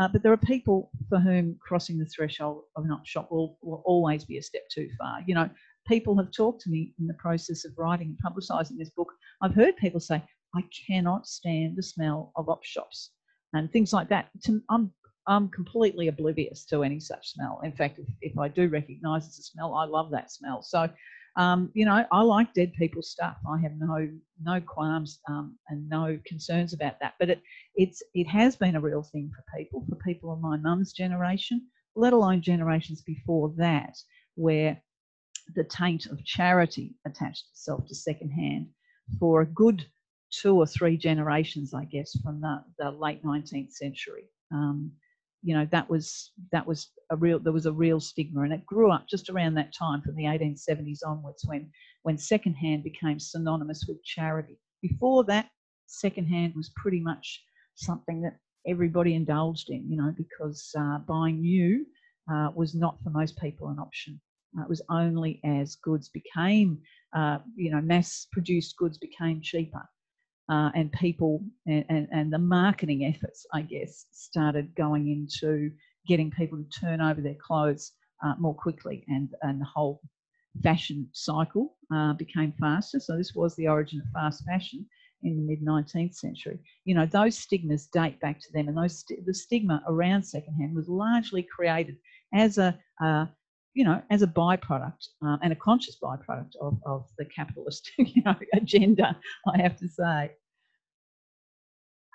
uh, 0.00 0.08
but 0.08 0.22
there 0.22 0.32
are 0.32 0.38
people 0.38 0.90
for 1.10 1.18
whom 1.18 1.58
crossing 1.60 1.98
the 1.98 2.06
threshold 2.06 2.62
of 2.76 2.86
an 2.86 2.90
op 2.90 3.04
shop 3.04 3.30
will, 3.30 3.58
will 3.60 3.82
always 3.84 4.24
be 4.24 4.38
a 4.38 4.42
step 4.42 4.62
too 4.72 4.88
far. 4.98 5.18
You 5.26 5.34
know, 5.34 5.50
people 5.86 6.16
have 6.16 6.32
talked 6.32 6.62
to 6.62 6.70
me 6.70 6.94
in 6.98 7.06
the 7.06 7.14
process 7.14 7.66
of 7.66 7.72
writing 7.76 8.16
and 8.16 8.34
publicising 8.34 8.78
this 8.78 8.88
book. 8.96 9.12
I've 9.42 9.54
heard 9.54 9.76
people 9.76 10.00
say, 10.00 10.22
I 10.56 10.64
cannot 10.86 11.26
stand 11.26 11.76
the 11.76 11.82
smell 11.82 12.32
of 12.36 12.48
op 12.48 12.64
shops 12.64 13.10
and 13.52 13.70
things 13.70 13.92
like 13.92 14.08
that. 14.08 14.30
I'm, 14.70 14.92
I'm 15.26 15.48
completely 15.48 16.08
oblivious 16.08 16.64
to 16.66 16.82
any 16.82 17.00
such 17.00 17.32
smell. 17.32 17.60
In 17.64 17.72
fact, 17.72 17.98
if, 17.98 18.08
if 18.22 18.38
I 18.38 18.48
do 18.48 18.68
recognise 18.68 19.26
it's 19.26 19.38
a 19.38 19.42
smell, 19.42 19.74
I 19.74 19.84
love 19.84 20.10
that 20.12 20.30
smell. 20.30 20.62
So, 20.62 20.88
um, 21.36 21.70
you 21.74 21.84
know, 21.84 22.06
I 22.10 22.22
like 22.22 22.54
dead 22.54 22.72
people 22.78 23.02
stuff. 23.02 23.36
I 23.48 23.60
have 23.60 23.72
no 23.76 24.08
no 24.42 24.60
qualms 24.60 25.20
um, 25.28 25.58
and 25.68 25.86
no 25.88 26.18
concerns 26.26 26.72
about 26.72 26.98
that. 27.00 27.14
But 27.18 27.28
it 27.28 27.42
it's 27.74 28.02
it 28.14 28.26
has 28.28 28.56
been 28.56 28.76
a 28.76 28.80
real 28.80 29.02
thing 29.02 29.30
for 29.34 29.58
people, 29.58 29.84
for 29.88 29.96
people 29.96 30.32
of 30.32 30.40
my 30.40 30.56
mum's 30.56 30.92
generation, 30.92 31.66
let 31.94 32.14
alone 32.14 32.40
generations 32.40 33.02
before 33.02 33.52
that, 33.58 33.94
where 34.36 34.80
the 35.54 35.64
taint 35.64 36.06
of 36.06 36.24
charity 36.24 36.94
attached 37.06 37.44
itself 37.50 37.86
to 37.88 37.94
secondhand 37.94 38.68
for 39.20 39.42
a 39.42 39.46
good 39.46 39.84
two 40.30 40.56
or 40.56 40.66
three 40.66 40.96
generations, 40.96 41.74
I 41.74 41.84
guess, 41.84 42.16
from 42.22 42.40
the, 42.40 42.62
the 42.78 42.90
late 42.90 43.22
19th 43.24 43.72
century. 43.72 44.28
Um, 44.52 44.92
you 45.42 45.54
know, 45.54 45.66
that 45.70 45.88
was 45.88 46.32
that 46.50 46.66
was 46.66 46.88
a 47.10 47.16
real 47.16 47.38
there 47.38 47.52
was 47.52 47.66
a 47.66 47.72
real 47.72 48.00
stigma, 48.00 48.42
and 48.42 48.52
it 48.52 48.66
grew 48.66 48.90
up 48.90 49.06
just 49.08 49.30
around 49.30 49.54
that 49.54 49.72
time, 49.72 50.02
from 50.02 50.16
the 50.16 50.24
1870s 50.24 51.00
onwards, 51.06 51.44
when 51.46 51.70
when 52.02 52.18
secondhand 52.18 52.82
became 52.82 53.20
synonymous 53.20 53.84
with 53.86 54.02
charity. 54.02 54.58
Before 54.82 55.24
that, 55.24 55.48
secondhand 55.86 56.54
was 56.56 56.70
pretty 56.76 57.00
much 57.00 57.44
something 57.76 58.22
that 58.22 58.38
everybody 58.66 59.14
indulged 59.14 59.70
in, 59.70 59.88
you 59.88 59.96
know, 59.96 60.12
because 60.16 60.72
uh, 60.78 60.98
buying 60.98 61.40
new 61.40 61.86
uh, 62.32 62.50
was 62.54 62.74
not 62.74 62.98
for 63.02 63.10
most 63.10 63.38
people 63.38 63.68
an 63.68 63.78
option. 63.78 64.20
Uh, 64.58 64.62
it 64.62 64.68
was 64.68 64.82
only 64.90 65.40
as 65.44 65.76
goods 65.76 66.08
became, 66.08 66.78
uh, 67.14 67.38
you 67.56 67.70
know, 67.70 67.80
mass 67.80 68.26
produced 68.32 68.76
goods 68.76 68.98
became 68.98 69.40
cheaper. 69.40 69.82
Uh, 70.48 70.70
and 70.76 70.92
people 70.92 71.42
and, 71.66 71.84
and, 71.88 72.08
and, 72.12 72.32
the 72.32 72.38
marketing 72.38 73.04
efforts, 73.04 73.44
I 73.52 73.62
guess, 73.62 74.06
started 74.12 74.72
going 74.76 75.08
into 75.08 75.72
getting 76.06 76.30
people 76.30 76.58
to 76.58 76.80
turn 76.80 77.00
over 77.00 77.20
their 77.20 77.34
clothes 77.34 77.92
uh, 78.24 78.34
more 78.38 78.54
quickly, 78.54 79.04
and, 79.08 79.28
and 79.42 79.60
the 79.60 79.64
whole 79.64 80.00
fashion 80.62 81.08
cycle 81.12 81.74
uh, 81.92 82.12
became 82.12 82.52
faster. 82.60 83.00
So, 83.00 83.16
this 83.16 83.34
was 83.34 83.56
the 83.56 83.66
origin 83.66 84.00
of 84.00 84.06
fast 84.12 84.44
fashion 84.44 84.86
in 85.24 85.36
the 85.36 85.42
mid 85.42 85.62
19th 85.62 86.14
century. 86.14 86.60
You 86.84 86.94
know, 86.94 87.06
those 87.06 87.36
stigmas 87.36 87.86
date 87.86 88.20
back 88.20 88.38
to 88.40 88.52
them, 88.52 88.68
and 88.68 88.76
those 88.76 89.00
st- 89.00 89.26
the 89.26 89.34
stigma 89.34 89.82
around 89.88 90.22
secondhand 90.22 90.76
was 90.76 90.88
largely 90.88 91.42
created 91.42 91.96
as 92.32 92.58
a 92.58 92.78
you 93.76 93.84
know, 93.84 94.00
as 94.10 94.22
a 94.22 94.26
byproduct 94.26 95.08
um, 95.20 95.38
and 95.42 95.52
a 95.52 95.56
conscious 95.56 95.98
byproduct 96.02 96.56
of, 96.62 96.78
of 96.86 97.04
the 97.18 97.26
capitalist, 97.26 97.90
you 97.98 98.22
know, 98.24 98.34
agenda, 98.54 99.14
I 99.54 99.60
have 99.60 99.76
to 99.76 99.86
say. 99.86 100.32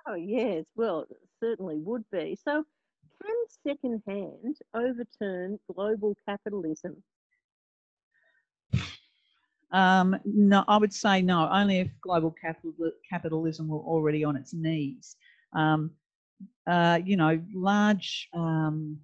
Oh 0.07 0.15
yes, 0.15 0.65
well, 0.75 1.01
it 1.09 1.27
certainly 1.39 1.77
would 1.77 2.09
be. 2.11 2.35
So, 2.35 2.65
can 3.21 3.35
secondhand 3.63 4.57
overturn 4.73 5.59
global 5.67 6.15
capitalism? 6.25 7.03
Um, 9.71 10.15
no, 10.25 10.63
I 10.67 10.77
would 10.77 10.93
say 10.93 11.21
no. 11.21 11.49
Only 11.51 11.79
if 11.79 11.89
global 12.01 12.31
capital, 12.31 12.73
capitalism 13.09 13.67
were 13.67 13.79
already 13.79 14.23
on 14.23 14.35
its 14.35 14.53
knees. 14.53 15.15
Um, 15.53 15.91
uh, 16.67 16.99
you 17.03 17.17
know, 17.17 17.41
large 17.53 18.27
um, 18.33 18.99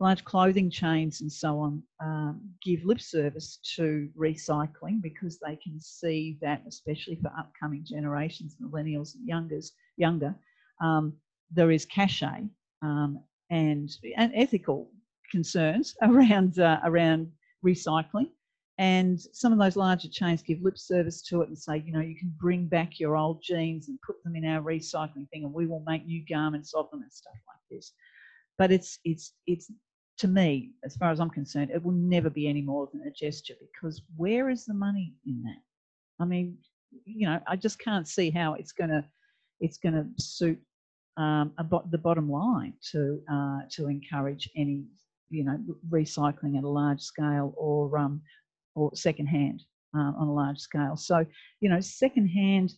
large 0.00 0.24
clothing 0.24 0.70
chains 0.70 1.20
and 1.20 1.30
so 1.30 1.58
on 1.58 1.82
um, 2.02 2.40
give 2.64 2.82
lip 2.84 3.00
service 3.00 3.58
to 3.76 4.08
recycling 4.18 5.00
because 5.02 5.38
they 5.38 5.56
can 5.56 5.78
see 5.78 6.38
that, 6.40 6.62
especially 6.66 7.16
for 7.16 7.30
upcoming 7.38 7.84
generations, 7.84 8.56
millennials 8.60 9.14
and 9.14 9.28
youngers, 9.28 9.72
younger, 9.98 10.34
um, 10.82 11.12
there 11.50 11.70
is 11.70 11.84
cachet 11.84 12.48
um, 12.82 13.22
and, 13.50 13.90
and 14.16 14.32
ethical 14.34 14.90
concerns 15.30 15.94
around, 16.02 16.58
uh, 16.58 16.80
around 16.84 17.30
recycling. 17.64 18.30
And 18.78 19.20
some 19.34 19.52
of 19.52 19.58
those 19.58 19.76
larger 19.76 20.08
chains 20.08 20.40
give 20.40 20.62
lip 20.62 20.78
service 20.78 21.20
to 21.24 21.42
it 21.42 21.48
and 21.48 21.58
say, 21.58 21.82
you 21.84 21.92
know, 21.92 22.00
you 22.00 22.16
can 22.16 22.32
bring 22.40 22.66
back 22.66 22.98
your 22.98 23.14
old 23.14 23.42
jeans 23.42 23.88
and 23.88 23.98
put 24.00 24.16
them 24.24 24.34
in 24.34 24.46
our 24.46 24.62
recycling 24.62 25.28
thing, 25.28 25.44
and 25.44 25.52
we 25.52 25.66
will 25.66 25.84
make 25.86 26.06
new 26.06 26.24
garments 26.26 26.72
of 26.72 26.90
them 26.90 27.02
and 27.02 27.12
stuff 27.12 27.34
like 27.46 27.60
this. 27.70 27.92
But 28.56 28.72
it's 28.72 28.98
it's 29.04 29.34
it's 29.46 29.70
to 30.20 30.28
me, 30.28 30.72
as 30.84 30.96
far 30.96 31.10
as 31.10 31.18
I'm 31.18 31.30
concerned, 31.30 31.70
it 31.70 31.82
will 31.82 31.92
never 31.92 32.28
be 32.28 32.46
any 32.46 32.60
more 32.60 32.90
than 32.92 33.00
a 33.06 33.10
gesture 33.10 33.54
because 33.58 34.02
where 34.16 34.50
is 34.50 34.66
the 34.66 34.74
money 34.74 35.14
in 35.26 35.42
that? 35.44 35.62
I 36.22 36.26
mean, 36.26 36.58
you 37.06 37.26
know, 37.26 37.40
I 37.48 37.56
just 37.56 37.78
can't 37.78 38.06
see 38.06 38.28
how 38.28 38.52
it's 38.52 38.72
going 38.72 38.90
to 38.90 39.02
it's 39.60 39.78
to 39.78 40.06
suit 40.18 40.58
um, 41.16 41.52
the 41.90 41.98
bottom 41.98 42.30
line 42.30 42.74
to 42.92 43.20
uh, 43.32 43.60
to 43.70 43.88
encourage 43.88 44.48
any 44.56 44.84
you 45.30 45.44
know 45.44 45.58
recycling 45.88 46.58
at 46.58 46.64
a 46.64 46.68
large 46.68 47.00
scale 47.00 47.54
or 47.56 47.96
um, 47.96 48.20
or 48.74 48.90
secondhand 48.94 49.62
uh, 49.96 50.12
on 50.18 50.28
a 50.28 50.32
large 50.34 50.58
scale. 50.58 50.96
So 50.96 51.24
you 51.60 51.70
know, 51.70 51.80
secondhand 51.80 52.74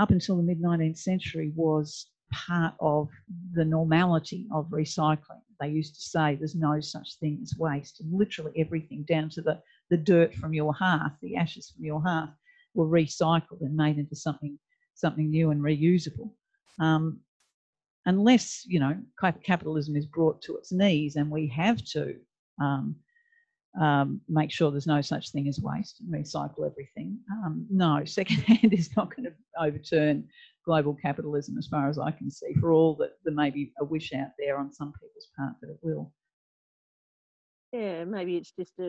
up 0.00 0.10
until 0.10 0.36
the 0.36 0.42
mid 0.42 0.60
19th 0.60 0.98
century 0.98 1.52
was 1.54 2.08
part 2.32 2.74
of 2.80 3.10
the 3.52 3.64
normality 3.64 4.48
of 4.52 4.66
recycling 4.70 5.42
they 5.60 5.68
used 5.68 5.94
to 5.94 6.00
say 6.00 6.34
there's 6.34 6.54
no 6.54 6.80
such 6.80 7.16
thing 7.16 7.40
as 7.42 7.58
waste, 7.58 8.00
and 8.00 8.12
literally 8.12 8.52
everything 8.56 9.04
down 9.08 9.28
to 9.30 9.42
the 9.42 9.60
the 9.90 9.96
dirt 9.96 10.34
from 10.34 10.52
your 10.52 10.74
hearth, 10.74 11.12
the 11.22 11.36
ashes 11.36 11.70
from 11.70 11.84
your 11.84 12.02
hearth, 12.02 12.30
were 12.74 12.86
recycled 12.86 13.60
and 13.60 13.76
made 13.76 13.98
into 13.98 14.16
something 14.16 14.58
something 14.94 15.30
new 15.30 15.50
and 15.50 15.60
reusable. 15.60 16.30
Um, 16.80 17.20
unless 18.06 18.64
you 18.66 18.80
know 18.80 18.96
capitalism 19.44 19.96
is 19.96 20.06
brought 20.06 20.40
to 20.42 20.56
its 20.56 20.72
knees 20.72 21.16
and 21.16 21.30
we 21.30 21.46
have 21.48 21.84
to 21.84 22.16
um, 22.60 22.96
um, 23.80 24.20
make 24.28 24.50
sure 24.50 24.70
there's 24.70 24.86
no 24.86 25.00
such 25.00 25.30
thing 25.30 25.48
as 25.48 25.60
waste 25.60 26.00
and 26.00 26.12
recycle 26.12 26.66
everything. 26.66 27.18
Um, 27.30 27.66
no, 27.70 28.04
secondhand 28.04 28.72
is 28.72 28.96
not 28.96 29.14
going 29.14 29.24
to 29.24 29.32
overturn 29.60 30.28
global 30.68 30.94
capitalism 30.94 31.56
as 31.56 31.66
far 31.66 31.88
as 31.88 31.98
I 31.98 32.10
can 32.10 32.30
see, 32.30 32.52
for 32.60 32.72
all 32.72 32.94
that 32.96 33.12
there 33.24 33.34
may 33.34 33.48
be 33.48 33.72
a 33.80 33.84
wish 33.84 34.12
out 34.12 34.28
there 34.38 34.58
on 34.58 34.70
some 34.70 34.92
people's 34.92 35.28
part 35.34 35.54
that 35.62 35.70
it 35.70 35.78
will. 35.80 36.12
Yeah, 37.72 38.04
maybe 38.04 38.36
it's 38.36 38.52
just 38.52 38.74
a 38.78 38.88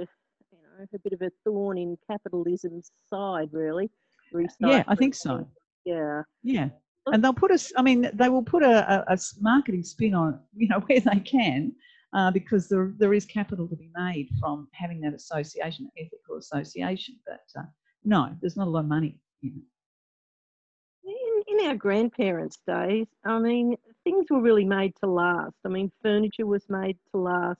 you 0.51 0.57
know 0.62 0.86
a 0.93 1.00
bit 1.00 1.13
of 1.13 1.21
a 1.21 1.31
thorn 1.45 1.77
in 1.77 1.98
capitalism's 2.09 2.91
side, 3.09 3.50
really. 3.53 3.89
Recycling. 4.33 4.71
Yeah, 4.71 4.83
I 4.88 4.95
think 4.95 5.15
so. 5.15 5.48
Yeah. 5.86 6.24
Yeah. 6.43 6.69
And 7.07 7.24
they'll 7.24 7.33
put 7.33 7.51
us, 7.51 7.71
I 7.77 7.81
mean, 7.81 8.09
they 8.13 8.29
will 8.29 8.43
put 8.43 8.62
a, 8.62 9.05
a, 9.09 9.13
a 9.13 9.17
marketing 9.39 9.83
spin 9.83 10.13
on, 10.13 10.39
you 10.55 10.67
know, 10.67 10.79
where 10.88 11.00
they 11.00 11.19
can, 11.21 11.71
uh, 12.13 12.31
because 12.31 12.67
there, 12.67 12.93
there 12.98 13.13
is 13.13 13.25
capital 13.25 13.67
to 13.67 13.75
be 13.75 13.89
made 13.95 14.29
from 14.39 14.67
having 14.74 15.00
that 15.01 15.13
association, 15.13 15.89
ethical 15.98 16.38
association. 16.38 17.15
But 17.25 17.62
uh, 17.62 17.65
no, 18.03 18.36
there's 18.41 18.57
not 18.57 18.67
a 18.67 18.69
lot 18.69 18.81
of 18.81 18.86
money. 18.86 19.17
In, 19.41 19.62
in 21.60 21.68
our 21.68 21.75
grandparents' 21.75 22.60
days, 22.66 23.08
I 23.25 23.39
mean, 23.39 23.75
things 24.04 24.28
were 24.30 24.42
really 24.42 24.66
made 24.66 24.94
to 25.04 25.10
last. 25.10 25.56
I 25.66 25.70
mean, 25.70 25.92
furniture 26.01 26.46
was 26.46 26.70
made 26.70 26.98
to 27.12 27.20
last. 27.20 27.60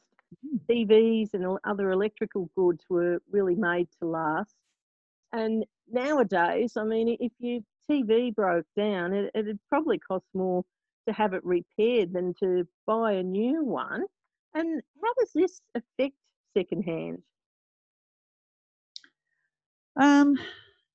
TVs 0.70 1.34
and 1.34 1.58
other 1.64 1.92
electrical 1.92 2.50
goods 2.56 2.84
were 2.90 3.20
really 3.32 3.56
made 3.56 3.88
to 4.00 4.08
last. 4.08 4.56
And 5.34 5.66
nowadays, 5.92 6.78
I 6.78 6.84
mean, 6.84 7.18
if 7.20 7.32
your 7.40 7.62
TV 7.90 8.34
broke 8.34 8.66
down, 8.76 9.14
it, 9.14 9.32
it'd 9.34 9.60
probably 9.70 9.98
cost 10.00 10.26
more 10.34 10.64
to 11.08 11.14
have 11.14 11.34
it 11.34 11.44
repaired 11.44 12.14
than 12.14 12.34
to 12.36 12.68
buy 12.86 13.14
a 13.14 13.24
new 13.24 13.64
one. 13.64 14.04
And 14.54 14.82
how 15.02 15.14
does 15.20 15.32
this 15.34 15.62
affect 15.76 16.16
secondhand? 16.56 17.22
Um, 20.00 20.36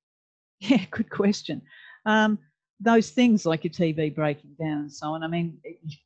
yeah, 0.61 0.85
good 0.91 1.11
question. 1.11 1.63
Um, 2.07 2.39
those 2.81 3.11
things 3.11 3.47
like 3.47 3.65
your 3.65 3.73
TV 3.73 4.15
breaking 4.15 4.55
down 4.59 4.79
and 4.79 4.93
so 4.93 5.09
on. 5.15 5.23
I 5.23 5.29
mean, 5.29 5.59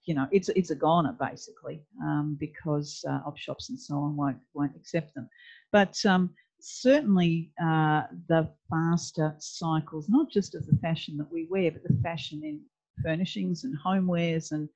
you 0.04 0.14
know, 0.14 0.28
it's 0.30 0.48
it's 0.50 0.70
a 0.70 0.75
goner 0.75 1.16
basically 1.18 1.82
um, 2.02 2.37
because 2.38 3.04
uh, 3.08 3.20
op 3.26 3.37
shops 3.37 3.70
and 3.70 3.80
so 3.80 3.94
on 3.96 4.16
won't 4.16 4.38
won't 4.54 4.76
accept 4.76 5.14
them. 5.14 5.28
But 5.72 5.96
um, 6.04 6.30
certainly 6.60 7.52
uh, 7.62 8.02
the 8.28 8.48
faster 8.70 9.34
cycles, 9.38 10.08
not 10.08 10.30
just 10.30 10.54
of 10.54 10.66
the 10.66 10.76
fashion 10.78 11.16
that 11.18 11.32
we 11.32 11.46
wear, 11.50 11.70
but 11.70 11.82
the 11.82 11.98
fashion 12.02 12.42
in 12.44 12.60
furnishings 13.02 13.64
and 13.64 13.76
homewares 13.84 14.52
and 14.52 14.68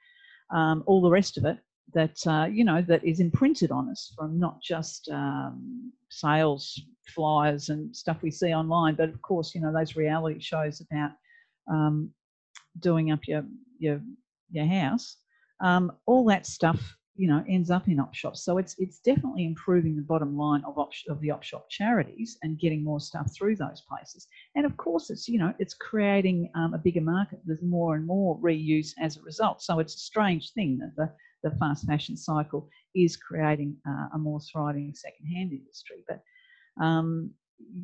um, 0.50 0.82
all 0.87 1.02
the 1.02 1.11
rest 1.11 1.37
of 1.38 1.44
it 1.44 1.58
that 1.94 2.26
uh, 2.26 2.46
you 2.50 2.64
know 2.64 2.82
that 2.82 3.04
is 3.04 3.20
imprinted 3.20 3.70
on 3.70 3.88
us 3.90 4.12
from 4.16 4.38
not 4.38 4.62
just 4.62 5.08
um, 5.11 5.92
sales 6.08 6.80
flyers 7.14 7.68
and 7.68 7.94
stuff 7.94 8.22
we 8.22 8.30
see 8.30 8.54
online, 8.54 8.94
but 8.94 9.08
of 9.08 9.20
course 9.22 9.54
you 9.54 9.61
know 9.61 9.72
those 9.72 9.96
reality 9.96 10.40
shows 10.40 10.80
about 10.80 11.11
um, 11.71 12.11
doing 12.78 13.11
up 13.11 13.21
your 13.26 13.45
your 13.78 14.00
your 14.50 14.66
house. 14.66 15.16
Um, 15.61 15.92
all 16.07 16.25
that 16.26 16.47
stuff 16.47 16.97
you 17.14 17.28
know 17.28 17.45
ends 17.49 17.71
up 17.71 17.88
in 17.88 18.00
op 18.00 18.14
shops. 18.14 18.45
So 18.45 18.59
it's 18.59 18.75
it's 18.78 18.99
definitely 19.00 19.45
improving 19.45 19.97
the 19.97 20.02
bottom 20.02 20.37
line 20.37 20.62
of 20.64 20.78
op, 20.78 20.90
of 21.09 21.21
the 21.21 21.31
op 21.31 21.42
shop 21.42 21.69
charities 21.69 22.38
and 22.42 22.59
getting 22.59 22.83
more 22.83 23.00
stuff 23.00 23.31
through 23.35 23.57
those 23.57 23.83
places. 23.88 24.26
And 24.54 24.64
of 24.64 24.76
course, 24.76 25.11
it's 25.11 25.28
you 25.28 25.38
know 25.38 25.52
it's 25.59 25.75
creating 25.75 26.50
um, 26.54 26.75
a 26.75 26.78
bigger 26.78 27.00
market. 27.00 27.40
There's 27.45 27.62
more 27.62 27.97
and 27.97 28.07
more 28.07 28.38
reuse 28.38 28.92
as 29.00 29.16
a 29.16 29.23
result. 29.23 29.62
So 29.62 29.78
it's 29.78 29.95
a 29.95 29.99
strange 29.99 30.52
thing 30.52 30.78
that 30.78 30.97
the 30.97 31.12
the 31.49 31.57
fast 31.57 31.87
fashion 31.87 32.16
cycle 32.16 32.69
is 32.95 33.16
creating 33.16 33.76
uh, 33.87 34.09
a 34.14 34.19
more 34.19 34.40
thriving 34.40 34.95
second-hand 34.95 35.52
industry. 35.52 36.04
But 36.09 36.23
um, 36.83 37.33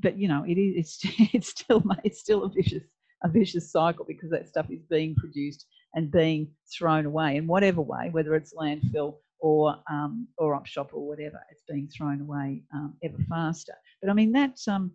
but 0.00 0.18
you 0.18 0.28
know 0.28 0.44
it 0.48 0.58
is 0.58 1.00
it's, 1.04 1.18
it's 1.34 1.48
still 1.48 1.82
it's 2.02 2.20
still 2.20 2.44
a 2.44 2.48
vicious 2.48 2.82
a 3.24 3.28
vicious 3.28 3.70
cycle 3.70 4.04
because 4.06 4.30
that 4.30 4.48
stuff 4.48 4.66
is 4.70 4.82
being 4.88 5.14
produced 5.14 5.66
and 5.94 6.10
being 6.10 6.48
thrown 6.76 7.06
away 7.06 7.36
in 7.36 7.46
whatever 7.46 7.80
way, 7.80 8.08
whether 8.12 8.34
it's 8.34 8.54
landfill 8.54 9.16
or 9.40 9.76
um, 9.90 10.26
or 10.36 10.54
op 10.54 10.66
shop 10.66 10.90
or 10.92 11.06
whatever, 11.06 11.40
it's 11.50 11.62
being 11.68 11.88
thrown 11.88 12.20
away 12.20 12.62
um, 12.74 12.94
ever 13.02 13.18
faster. 13.28 13.74
But 14.00 14.10
I 14.10 14.14
mean 14.14 14.32
that's 14.32 14.68
um, 14.68 14.92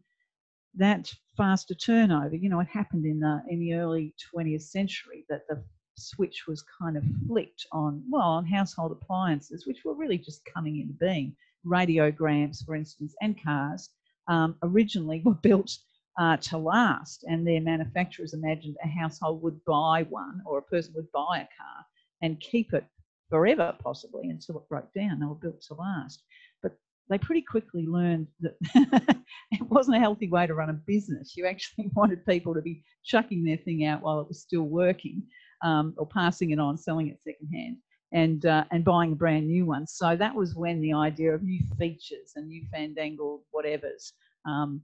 that 0.75 1.12
faster 1.38 1.74
turnover. 1.74 2.36
You 2.36 2.50
know, 2.50 2.60
it 2.60 2.68
happened 2.68 3.06
in 3.06 3.20
the 3.20 3.42
in 3.50 3.60
the 3.60 3.74
early 3.75 4.13
20th 4.36 4.63
century 4.63 5.25
that 5.30 5.48
the 5.48 5.63
switch 5.98 6.46
was 6.48 6.63
kind 6.82 6.98
of 6.98 7.03
flicked 7.27 7.65
on 7.72 8.03
well 8.10 8.30
on 8.30 8.46
household 8.46 8.92
appliances, 8.92 9.65
which 9.68 9.84
were 9.86 9.96
really 9.96 10.18
just 10.18 10.42
coming 10.53 10.80
into 10.80 10.94
being. 10.94 11.36
Radiograms, 11.65 12.65
for 12.65 12.75
instance, 12.75 13.15
and 13.22 13.42
cars 13.42 13.89
um, 14.27 14.56
originally 14.63 15.22
were 15.25 15.36
built 15.36 15.72
uh, 16.20 16.38
to 16.38 16.58
last. 16.58 17.24
And 17.27 17.46
their 17.46 17.62
manufacturers 17.62 18.34
imagined 18.34 18.77
a 18.84 18.88
household 18.88 19.41
would 19.41 19.63
buy 19.65 20.05
one 20.10 20.41
or 20.46 20.58
a 20.58 20.63
person 20.63 20.93
would 20.96 21.12
buy 21.12 21.38
a 21.38 21.50
car 21.58 21.86
and 22.22 22.39
keep 22.39 22.74
it 22.74 22.86
forever, 23.29 23.75
possibly, 23.82 24.29
until 24.29 24.58
it 24.58 24.70
broke 24.70 24.93
down. 24.93 25.20
They 25.20 25.25
were 25.25 25.36
built 25.36 25.62
to 25.63 25.74
last. 25.74 26.24
But 26.62 26.74
they 27.10 27.17
pretty 27.17 27.41
quickly 27.41 27.86
learned 27.86 28.27
that 28.41 28.55
it 29.51 29.62
wasn't 29.70 29.98
a 29.98 30.00
healthy 30.00 30.29
way 30.29 30.48
to 30.48 30.53
run 30.53 30.70
a 30.70 30.74
business. 30.74 31.36
You 31.36 31.46
actually 31.48 31.89
wanted 31.96 32.25
people 32.25 32.53
to 32.53 32.62
be 32.62 32.84
chucking 33.03 33.43
their 33.43 33.58
thing 33.58 33.86
out 33.86 34.01
while 34.01 34.20
it 34.20 34.27
was 34.27 34.41
still 34.41 34.63
working 34.63 35.24
um, 35.63 35.93
or 35.98 36.05
passing 36.05 36.51
it 36.51 36.60
on, 36.60 36.77
selling 36.77 37.08
it 37.08 37.20
secondhand. 37.24 37.77
And, 38.12 38.46
uh, 38.46 38.65
and 38.70 38.86
buying 38.86 39.13
a 39.13 39.15
brand 39.15 39.48
new 39.48 39.65
one. 39.65 39.88
So 39.88 40.15
that 40.15 40.36
was 40.36 40.53
when 40.53 40.79
the 40.82 40.93
idea 40.93 41.34
of 41.34 41.41
new 41.41 41.60
features 41.79 42.34
and 42.36 42.48
new 42.48 42.63
fandangled 42.72 43.41
whatevers 43.51 44.12
um, 44.46 44.82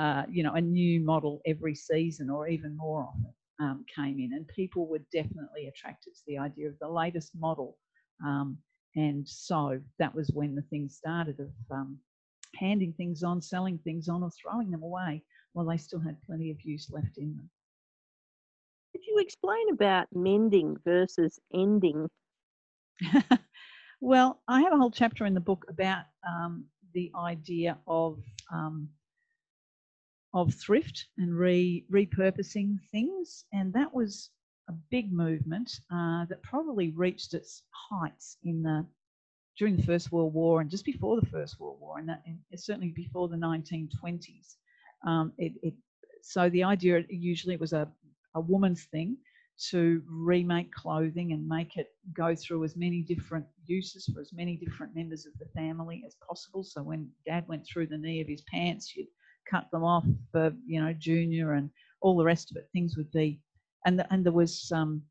uh, 0.00 0.22
you 0.30 0.42
know, 0.42 0.54
a 0.54 0.60
new 0.60 0.98
model 0.98 1.42
every 1.44 1.74
season 1.74 2.30
or 2.30 2.48
even 2.48 2.74
more 2.74 3.02
often 3.02 3.34
um, 3.60 3.84
came 3.94 4.18
in, 4.18 4.32
and 4.32 4.48
people 4.48 4.88
were 4.88 5.02
definitely 5.12 5.68
attracted 5.68 6.14
to 6.14 6.20
the 6.26 6.38
idea 6.38 6.68
of 6.68 6.78
the 6.80 6.88
latest 6.88 7.32
model. 7.38 7.76
Um, 8.24 8.56
and 8.96 9.28
so 9.28 9.78
that 9.98 10.14
was 10.14 10.30
when 10.32 10.54
the 10.54 10.62
thing 10.62 10.88
started 10.88 11.38
of 11.38 11.50
um, 11.70 11.98
handing 12.56 12.94
things 12.94 13.22
on, 13.22 13.42
selling 13.42 13.78
things 13.84 14.08
on, 14.08 14.22
or 14.22 14.30
throwing 14.30 14.70
them 14.70 14.82
away 14.82 15.22
while 15.52 15.66
they 15.66 15.76
still 15.76 16.00
had 16.00 16.16
plenty 16.22 16.50
of 16.50 16.56
use 16.64 16.90
left 16.90 17.18
in 17.18 17.36
them. 17.36 17.50
Could 18.92 19.02
you 19.06 19.18
explain 19.18 19.68
about 19.70 20.08
mending 20.14 20.78
versus 20.82 21.38
ending? 21.54 22.08
well, 24.00 24.40
I 24.48 24.62
have 24.62 24.72
a 24.72 24.78
whole 24.78 24.90
chapter 24.90 25.26
in 25.26 25.34
the 25.34 25.40
book 25.40 25.66
about 25.68 26.04
um, 26.26 26.64
the 26.94 27.12
idea 27.14 27.78
of 27.86 28.18
um, 28.50 28.88
of 30.32 30.54
thrift 30.54 31.06
and 31.18 31.36
re, 31.36 31.84
repurposing 31.92 32.78
things. 32.92 33.44
And 33.52 33.72
that 33.72 33.92
was 33.92 34.30
a 34.68 34.72
big 34.90 35.12
movement 35.12 35.70
uh, 35.92 36.24
that 36.26 36.42
probably 36.42 36.90
reached 36.90 37.34
its 37.34 37.62
heights 37.90 38.36
in 38.44 38.62
the 38.62 38.86
during 39.58 39.76
the 39.76 39.82
First 39.82 40.10
World 40.10 40.32
War 40.32 40.62
and 40.62 40.70
just 40.70 40.86
before 40.86 41.20
the 41.20 41.26
First 41.26 41.60
World 41.60 41.78
War, 41.80 41.98
and, 41.98 42.08
that, 42.08 42.22
and 42.24 42.38
certainly 42.56 42.92
before 42.96 43.28
the 43.28 43.36
1920s. 43.36 44.56
Um, 45.06 45.32
it, 45.36 45.52
it, 45.62 45.74
so 46.22 46.48
the 46.48 46.64
idea 46.64 47.04
usually 47.10 47.58
was 47.58 47.74
a, 47.74 47.86
a 48.34 48.40
woman's 48.40 48.84
thing 48.84 49.18
to 49.68 50.02
remake 50.08 50.72
clothing 50.72 51.32
and 51.32 51.46
make 51.46 51.76
it 51.76 51.88
go 52.14 52.34
through 52.34 52.64
as 52.64 52.74
many 52.74 53.02
different 53.02 53.44
uses 53.66 54.06
for 54.14 54.20
as 54.22 54.32
many 54.32 54.56
different 54.56 54.94
members 54.96 55.26
of 55.26 55.32
the 55.38 55.46
family 55.54 56.02
as 56.06 56.16
possible. 56.26 56.64
So 56.64 56.82
when 56.82 57.10
dad 57.26 57.46
went 57.46 57.66
through 57.66 57.88
the 57.88 57.98
knee 57.98 58.22
of 58.22 58.28
his 58.28 58.42
pants, 58.50 58.96
you'd 58.96 59.08
cut 59.50 59.70
them 59.70 59.84
off 59.84 60.04
for 60.32 60.52
you 60.66 60.80
know 60.80 60.92
junior 60.92 61.54
and 61.54 61.70
all 62.00 62.16
the 62.16 62.24
rest 62.24 62.50
of 62.50 62.56
it. 62.56 62.68
Things 62.72 62.96
would 62.96 63.10
be, 63.10 63.40
and 63.84 63.98
the, 63.98 64.12
and 64.12 64.24
there 64.24 64.32
was 64.32 64.70
um, 64.74 65.02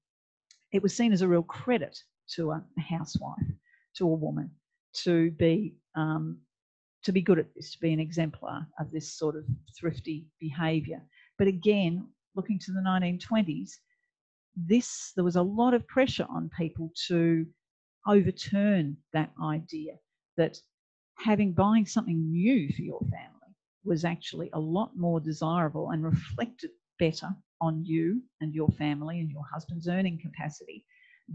it 0.72 0.82
was 0.82 0.96
seen 0.96 1.12
as 1.14 1.22
a 1.22 1.28
real 1.28 1.44
credit 1.44 1.98
to 2.36 2.52
a, 2.52 2.64
housewife, 2.80 3.38
to 3.96 4.06
a 4.06 4.16
woman, 4.16 4.52
to 4.94 5.32
be 5.32 5.76
um, 5.96 6.38
to 7.04 7.12
be 7.12 7.22
good 7.22 7.40
at 7.40 7.54
this, 7.56 7.72
to 7.72 7.80
be 7.80 7.94
an 7.94 8.00
exemplar 8.00 8.66
of 8.80 8.92
this 8.92 9.14
sort 9.14 9.36
of 9.36 9.46
thrifty 9.78 10.28
behaviour. 10.40 11.02
But 11.38 11.48
again, 11.48 12.08
looking 12.36 12.60
to 12.60 12.72
the 12.72 12.82
1920s, 12.82 13.72
this 14.56 15.14
there 15.16 15.24
was 15.24 15.38
a 15.38 15.42
lot 15.42 15.74
of 15.74 15.88
pressure 15.88 16.28
on 16.30 16.50
people 16.58 16.92
to 17.08 17.46
overturn 18.08 18.98
that 19.14 19.32
idea 19.44 19.94
that 20.38 20.58
having 21.18 21.52
buying 21.52 21.86
something 21.86 22.32
new 22.32 22.72
for 22.72 22.82
your 22.82 23.00
family 23.02 23.39
was 23.90 24.06
actually 24.06 24.50
a 24.54 24.60
lot 24.60 24.96
more 24.96 25.20
desirable 25.20 25.90
and 25.90 26.06
reflected 26.06 26.70
better 27.00 27.28
on 27.60 27.84
you 27.84 28.22
and 28.40 28.54
your 28.54 28.70
family 28.70 29.20
and 29.20 29.32
your 29.32 29.44
husband's 29.52 29.88
earning 29.90 30.20
capacity 30.22 30.86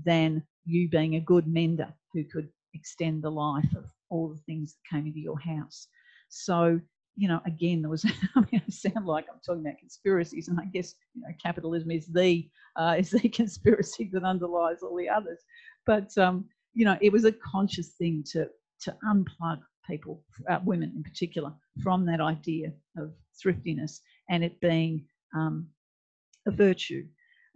than 0.05 0.43
you 0.65 0.89
being 0.89 1.17
a 1.17 1.21
good 1.21 1.47
mender 1.47 1.93
who 2.13 2.25
could 2.25 2.49
extend 2.73 3.23
the 3.23 3.31
life 3.31 3.69
of 3.77 3.85
all 4.09 4.29
the 4.29 4.41
things 4.47 4.75
that 4.75 4.97
came 4.97 5.07
into 5.07 5.19
your 5.19 5.39
house. 5.39 5.89
So, 6.29 6.81
you 7.17 7.29
know, 7.29 7.41
again, 7.45 7.83
there 7.83 7.91
was, 7.91 8.05
I 8.37 8.41
mean, 8.41 8.63
I 8.67 8.71
sound 8.71 9.05
like 9.05 9.27
I'm 9.31 9.41
talking 9.45 9.67
about 9.67 9.79
conspiracies, 9.79 10.49
and 10.49 10.59
I 10.59 10.65
guess, 10.67 10.95
you 11.15 11.23
know, 11.23 11.35
capitalism 11.43 11.91
is 11.91 12.07
the, 12.07 12.49
uh, 12.77 12.95
is 12.99 13.11
the 13.11 13.29
conspiracy 13.29 14.09
that 14.13 14.23
underlies 14.23 14.83
all 14.83 14.97
the 14.97 15.09
others. 15.09 15.41
But, 15.87 16.17
um, 16.19 16.47
you 16.73 16.85
know, 16.85 16.97
it 17.01 17.13
was 17.13 17.25
a 17.25 17.33
conscious 17.33 17.91
thing 17.99 18.25
to, 18.33 18.49
to 18.83 18.97
unplug 19.05 19.61
people, 19.87 20.23
uh, 20.49 20.61
women 20.65 20.93
in 20.97 21.03
particular, 21.03 21.53
from 21.83 22.07
that 22.07 22.21
idea 22.21 22.73
of 22.97 23.13
thriftiness 23.41 24.01
and 24.29 24.45
it 24.45 24.61
being 24.61 25.05
um, 25.35 25.69
a 26.47 26.51
virtue. 26.51 27.05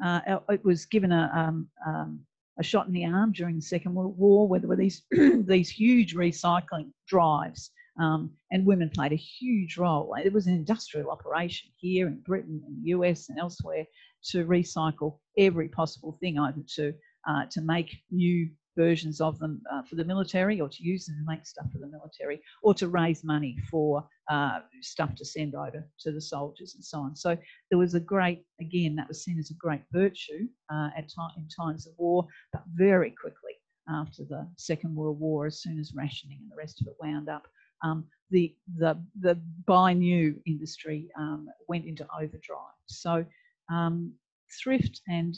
Uh, 0.05 0.21
it 0.51 0.65
was 0.65 0.87
given 0.87 1.13
a, 1.13 1.31
um, 1.35 1.69
um, 1.87 2.21
a 2.59 2.63
shot 2.63 2.87
in 2.87 2.93
the 2.93 3.05
arm 3.05 3.33
during 3.33 3.57
the 3.57 3.63
Second 3.63 3.95
World 3.95 4.17
War, 4.17 4.47
where 4.47 4.61
there 4.61 4.69
were 4.69 4.77
these 4.77 5.03
these 5.11 5.69
huge 5.69 6.15
recycling 6.15 6.91
drives, 7.07 7.71
um, 8.01 8.31
and 8.53 8.65
women 8.65 8.91
played 8.91 9.13
a 9.13 9.17
huge 9.17 9.77
role. 9.77 10.15
It 10.23 10.33
was 10.33 10.47
an 10.47 10.55
industrial 10.55 11.11
operation 11.11 11.71
here 11.77 12.07
in 12.07 12.21
Britain, 12.21 12.63
in 12.67 12.83
the 12.83 12.91
US, 12.91 13.29
and 13.29 13.39
elsewhere 13.39 13.85
to 14.31 14.45
recycle 14.45 15.19
every 15.37 15.69
possible 15.69 16.17
thing, 16.21 16.39
either 16.39 16.63
to 16.77 16.95
uh, 17.29 17.47
to 17.51 17.61
make 17.61 17.97
new 18.11 18.49
versions 18.79 19.21
of 19.21 19.39
them 19.41 19.61
uh, 19.73 19.83
for 19.83 19.97
the 19.97 20.05
military 20.05 20.61
or 20.61 20.69
to 20.69 20.83
use 20.83 21.07
them 21.07 21.17
to 21.19 21.31
make 21.31 21.45
stuff 21.45 21.67
for 21.73 21.79
the 21.79 21.87
military 21.97 22.41
or 22.63 22.73
to 22.73 22.87
raise 22.89 23.25
money 23.25 23.57
for 23.71 24.07
uh, 24.31 24.61
stuff 24.81 25.15
to 25.17 25.25
send 25.25 25.55
over 25.55 25.81
to 25.99 26.13
the 26.13 26.21
soldiers 26.21 26.77
and 26.77 26.85
so 26.85 26.99
on. 27.01 27.17
So 27.17 27.37
there 27.71 27.79
was 27.79 27.95
a 27.95 28.01
great, 28.01 28.45
again, 28.61 28.95
that 28.97 29.09
was 29.09 29.25
seen 29.25 29.39
as 29.39 29.51
a 29.51 29.55
great 29.55 29.83
virtue 29.93 30.47
uh, 30.73 30.91
at 30.97 31.11
in 31.37 31.49
times 31.49 31.87
of 31.89 31.95
war, 31.99 32.27
but 32.53 32.63
very 32.75 33.13
quickly 33.21 33.55
after 33.91 34.23
the 34.25 34.47
Second 34.57 34.95
World 34.95 35.19
War, 35.19 35.47
as 35.47 35.61
soon 35.61 35.79
as 35.81 35.95
rationing 35.95 36.39
and 36.43 36.51
the 36.51 36.57
rest 36.57 36.81
of 36.81 36.87
it 36.87 36.97
wound 37.03 37.29
up, 37.29 37.49
um, 37.83 38.05
the, 38.31 38.55
the, 38.77 38.97
the 39.21 39.35
buy 39.67 39.93
new 39.93 40.41
industry 40.47 41.09
um, 41.19 41.49
went 41.69 41.85
into 41.87 42.07
overdrive. 42.15 42.79
So 42.87 43.25
um, 43.73 44.13
thrift 44.63 45.01
and 45.09 45.37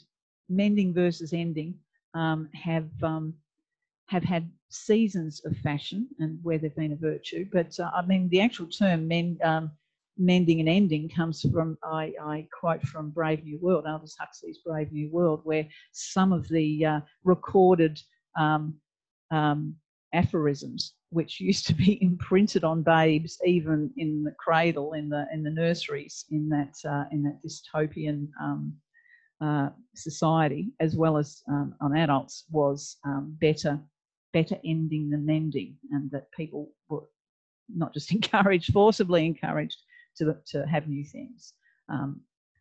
mending 0.49 0.93
versus 0.93 1.33
ending 1.33 1.75
um, 2.15 2.49
have 2.55 2.91
um, 3.03 3.35
have 4.07 4.25
had 4.25 4.51
seasons 4.69 5.41
of 5.45 5.57
fashion 5.59 6.09
and 6.19 6.39
where 6.43 6.59
they've 6.59 6.75
been 6.75 6.93
a 6.93 6.97
virtue. 6.97 7.47
But 7.53 7.79
uh, 7.79 7.91
I 7.95 8.05
mean, 8.05 8.29
the 8.29 8.41
actual 8.41 8.67
term 8.67 9.07
mend, 9.07 9.41
um, 9.43 9.71
mending 10.19 10.61
and 10.61 10.69
ending 10.69 11.09
comes 11.09 11.43
from 11.53 11.79
I, 11.85 12.13
I, 12.23 12.49
quote 12.59 12.83
from 12.83 13.11
Brave 13.11 13.45
New 13.45 13.59
World, 13.59 13.87
Aldous 13.87 14.17
Huxley's 14.19 14.59
Brave 14.59 14.93
New 14.93 15.11
World, 15.11 15.41
where 15.45 15.67
some 15.93 16.33
of 16.33 16.49
the 16.49 16.85
uh, 16.85 17.01
recorded 17.25 18.01
um, 18.39 18.75
um, 19.31 19.77
aphorisms 20.13 20.95
which 21.11 21.41
used 21.41 21.67
to 21.67 21.75
be 21.75 22.03
imprinted 22.03 22.65
on 22.65 22.83
babes 22.83 23.39
even 23.45 23.91
in 23.97 24.25
the 24.25 24.35
cradle 24.39 24.95
in 24.95 25.09
the 25.09 25.27
in 25.33 25.43
the 25.43 25.51
nurseries 25.51 26.25
in 26.31 26.49
that 26.49 26.75
uh, 26.89 27.05
in 27.13 27.23
that 27.23 27.39
dystopian 27.45 28.29
um, 28.43 28.73
uh, 29.41 29.71
society 29.95 30.73
as 30.81 30.97
well 30.97 31.17
as 31.17 31.43
um, 31.49 31.75
on 31.81 31.97
adults 31.97 32.45
was 32.51 32.97
um, 33.05 33.37
better 33.41 33.79
better 34.33 34.57
ending 34.65 35.11
than 35.11 35.27
mending 35.27 35.77
and 35.91 36.11
that 36.11 36.31
people 36.33 36.71
were 36.89 37.03
not 37.69 37.93
just 37.93 38.13
encouraged 38.19 38.73
forcibly 38.73 39.27
encouraged 39.27 39.79
to, 40.17 40.37
to 40.47 40.67
have 40.67 40.89
new 40.89 41.05
things. 41.05 41.55
Um, 41.89 42.21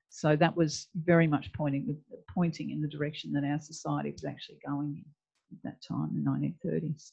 so 0.10 0.36
that 0.36 0.56
was 0.56 0.88
very 0.96 1.28
much 1.28 1.52
pointing 1.54 1.96
pointing 2.34 2.72
in 2.72 2.82
the 2.82 2.88
direction 2.88 3.32
that 3.34 3.44
our 3.44 3.60
society 3.60 4.12
was 4.12 4.26
actually 4.26 4.58
going 4.66 4.96
in 4.96 5.06
at 5.52 5.64
that 5.64 5.82
time 5.88 6.10
in 6.16 6.24
the 6.24 6.30
1930s 6.30 7.12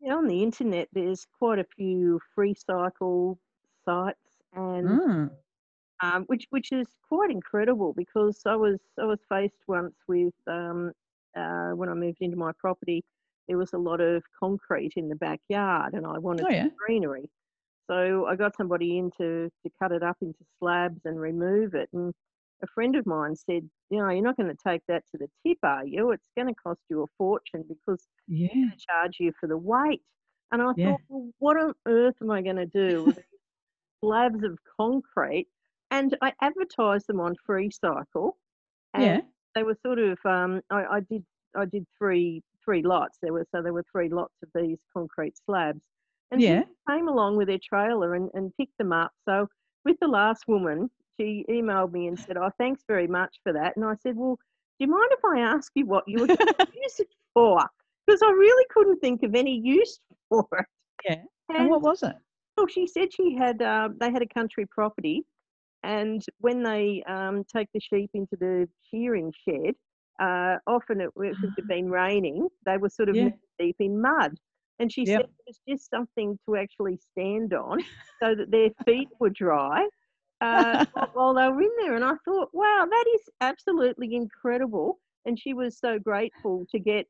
yeah, 0.00 0.14
on 0.14 0.26
the 0.26 0.42
internet 0.42 0.88
there's 0.92 1.26
quite 1.38 1.58
a 1.58 1.66
few 1.76 2.20
free 2.34 2.54
cycle 2.54 3.38
sites 3.84 4.18
and 4.54 4.88
mm 4.88 5.30
um, 6.02 6.24
which 6.26 6.46
which 6.50 6.72
is 6.72 6.86
quite 7.08 7.30
incredible 7.30 7.92
because 7.94 8.40
I 8.46 8.56
was 8.56 8.78
I 8.98 9.04
was 9.04 9.20
faced 9.28 9.62
once 9.66 9.94
with 10.08 10.34
um, 10.46 10.92
uh, 11.36 11.70
when 11.70 11.88
I 11.88 11.94
moved 11.94 12.18
into 12.20 12.36
my 12.36 12.52
property, 12.58 13.04
there 13.48 13.58
was 13.58 13.72
a 13.72 13.78
lot 13.78 14.00
of 14.00 14.22
concrete 14.38 14.92
in 14.96 15.08
the 15.08 15.16
backyard, 15.16 15.94
and 15.94 16.06
I 16.06 16.18
wanted 16.18 16.46
oh, 16.48 16.52
yeah. 16.52 16.68
greenery. 16.86 17.28
So 17.90 18.26
I 18.26 18.36
got 18.36 18.56
somebody 18.56 18.98
in 18.98 19.10
to, 19.18 19.50
to 19.64 19.72
cut 19.82 19.90
it 19.90 20.04
up 20.04 20.16
into 20.22 20.38
slabs 20.60 21.00
and 21.04 21.20
remove 21.20 21.74
it. 21.74 21.88
And 21.92 22.14
a 22.62 22.66
friend 22.68 22.94
of 22.94 23.04
mine 23.04 23.34
said, 23.34 23.68
you 23.90 23.98
know, 23.98 24.08
you're 24.10 24.22
not 24.22 24.36
going 24.36 24.48
to 24.48 24.62
take 24.64 24.82
that 24.86 25.02
to 25.10 25.18
the 25.18 25.28
tip, 25.44 25.58
are 25.64 25.84
you? 25.84 26.12
It's 26.12 26.28
going 26.36 26.46
to 26.46 26.54
cost 26.54 26.78
you 26.88 27.02
a 27.02 27.06
fortune 27.18 27.64
because 27.68 28.06
yeah. 28.28 28.46
they're 28.46 28.62
going 28.62 28.70
to 28.70 28.86
charge 28.86 29.16
you 29.18 29.32
for 29.40 29.48
the 29.48 29.56
weight. 29.56 30.02
And 30.52 30.62
I 30.62 30.70
yeah. 30.76 30.90
thought, 30.90 31.00
well, 31.08 31.28
what 31.40 31.56
on 31.56 31.74
earth 31.86 32.14
am 32.22 32.30
I 32.30 32.42
going 32.42 32.56
to 32.56 32.66
do 32.66 33.04
with 33.06 33.18
slabs 34.04 34.44
of 34.44 34.56
concrete 34.76 35.48
and 35.90 36.16
I 36.22 36.32
advertised 36.40 37.06
them 37.06 37.20
on 37.20 37.34
Freecycle. 37.48 38.32
And 38.94 39.02
yeah. 39.02 39.20
They 39.54 39.62
were 39.62 39.76
sort 39.84 39.98
of 39.98 40.18
um, 40.24 40.60
I, 40.70 40.84
I 40.84 41.00
did 41.00 41.24
I 41.56 41.64
did 41.64 41.84
three 41.98 42.42
three 42.64 42.82
lots. 42.82 43.18
There 43.20 43.32
were 43.32 43.46
so 43.52 43.62
there 43.62 43.72
were 43.72 43.84
three 43.90 44.08
lots 44.08 44.34
of 44.42 44.48
these 44.54 44.78
concrete 44.92 45.34
slabs. 45.44 45.80
And 46.32 46.40
yeah. 46.40 46.62
came 46.88 47.08
along 47.08 47.36
with 47.38 47.48
their 47.48 47.58
trailer 47.58 48.14
and, 48.14 48.30
and 48.34 48.56
picked 48.56 48.78
them 48.78 48.92
up. 48.92 49.10
So 49.28 49.48
with 49.84 49.96
the 50.00 50.06
last 50.06 50.44
woman, 50.46 50.88
she 51.18 51.44
emailed 51.50 51.92
me 51.92 52.06
and 52.06 52.16
said, 52.16 52.36
Oh, 52.36 52.50
thanks 52.56 52.84
very 52.86 53.08
much 53.08 53.36
for 53.42 53.52
that. 53.52 53.76
And 53.76 53.84
I 53.84 53.94
said, 54.02 54.16
Well, 54.16 54.36
do 54.36 54.86
you 54.86 54.88
mind 54.88 55.10
if 55.10 55.24
I 55.24 55.40
ask 55.40 55.72
you 55.74 55.86
what 55.86 56.04
you 56.06 56.20
were 56.20 56.26
going 56.28 56.38
to 56.58 56.68
use 56.72 57.00
it 57.00 57.08
for? 57.34 57.60
Because 58.06 58.22
I 58.22 58.30
really 58.30 58.66
couldn't 58.70 59.00
think 59.00 59.24
of 59.24 59.34
any 59.34 59.58
use 59.58 59.98
for 60.28 60.46
it. 60.52 60.66
Yeah. 61.04 61.22
And, 61.48 61.58
and 61.58 61.70
what 61.70 61.82
was 61.82 62.04
it? 62.04 62.14
Well, 62.56 62.68
she 62.68 62.86
said 62.86 63.12
she 63.12 63.34
had 63.34 63.60
uh, 63.60 63.88
they 63.98 64.12
had 64.12 64.22
a 64.22 64.26
country 64.26 64.66
property 64.66 65.24
and 65.82 66.24
when 66.38 66.62
they 66.62 67.02
um, 67.08 67.44
take 67.54 67.68
the 67.72 67.80
sheep 67.80 68.10
into 68.14 68.36
the 68.38 68.68
shearing 68.90 69.32
shed, 69.48 69.74
uh, 70.20 70.56
often 70.66 71.00
it 71.00 71.10
would 71.16 71.34
have 71.56 71.68
been 71.68 71.90
raining, 71.90 72.46
they 72.66 72.76
were 72.76 72.90
sort 72.90 73.08
of 73.08 73.16
yeah. 73.16 73.30
deep 73.58 73.76
in 73.78 74.00
mud. 74.00 74.38
And 74.78 74.92
she 74.92 75.04
yep. 75.04 75.20
said 75.22 75.24
it 75.24 75.30
was 75.46 75.60
just 75.68 75.90
something 75.90 76.38
to 76.46 76.56
actually 76.56 76.98
stand 77.12 77.52
on 77.54 77.80
so 78.22 78.34
that 78.34 78.50
their 78.50 78.70
feet 78.86 79.08
were 79.18 79.30
dry 79.30 79.86
uh, 80.40 80.84
while 81.12 81.34
they 81.34 81.48
were 81.48 81.62
in 81.62 81.70
there. 81.80 81.96
And 81.96 82.04
I 82.04 82.14
thought, 82.24 82.50
wow, 82.52 82.86
that 82.88 83.04
is 83.14 83.28
absolutely 83.40 84.14
incredible. 84.14 84.98
And 85.26 85.38
she 85.38 85.52
was 85.52 85.78
so 85.78 85.98
grateful 85.98 86.64
to 86.70 86.78
get 86.78 87.06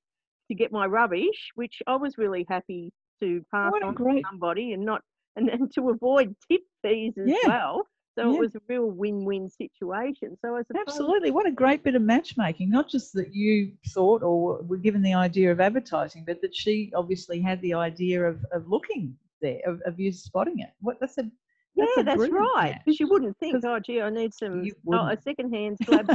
to 0.49 0.55
get 0.55 0.73
my 0.73 0.85
rubbish, 0.87 1.51
which 1.55 1.81
I 1.87 1.95
was 1.95 2.19
really 2.19 2.45
happy 2.49 2.93
to 3.23 3.41
pass 3.53 3.73
on 3.85 3.95
great... 3.95 4.23
to 4.23 4.29
somebody 4.29 4.73
and 4.73 4.85
not 4.85 5.03
and 5.37 5.49
then 5.49 5.69
to 5.75 5.91
avoid 5.91 6.35
tip 6.51 6.63
fees 6.83 7.13
as 7.17 7.29
yeah. 7.29 7.37
well. 7.47 7.87
So 8.21 8.31
yeah. 8.31 8.37
it 8.37 8.41
was 8.41 8.55
a 8.55 8.61
real 8.69 8.91
win-win 8.91 9.49
situation. 9.49 10.37
So 10.43 10.55
I 10.57 10.63
suppose, 10.63 10.83
absolutely, 10.87 11.31
what 11.31 11.47
a 11.47 11.51
great 11.51 11.83
bit 11.83 11.95
of 11.95 12.03
matchmaking! 12.03 12.69
Not 12.71 12.89
just 12.89 13.13
that 13.15 13.35
you 13.35 13.73
thought 13.89 14.23
or 14.23 14.63
were 14.63 14.77
given 14.77 15.03
the 15.03 15.15
idea 15.15 15.51
of 15.51 15.61
advertising, 15.61 16.25
but 16.27 16.41
that 16.43 16.55
she 16.55 16.93
obviously 16.95 17.41
had 17.41 17.61
the 17.63 17.75
idea 17.75 18.23
of, 18.23 18.45
of 18.53 18.69
looking 18.69 19.17
there, 19.41 19.61
of, 19.67 19.81
of 19.87 19.99
you 19.99 20.13
spotting 20.13 20.59
it. 20.59 20.71
What 20.81 20.99
that's 21.01 21.17
a 21.19 21.31
that's 21.77 21.91
yeah, 21.97 22.03
that's 22.03 22.29
right. 22.29 22.79
Because 22.85 23.01
you 23.01 23.09
wouldn't 23.09 23.39
think, 23.39 23.65
oh, 23.65 23.79
gee, 23.79 24.03
I 24.03 24.11
need 24.11 24.35
some 24.35 24.69
oh, 24.89 25.09
a 25.09 25.17
second-hand 25.23 25.79
slab. 25.85 26.11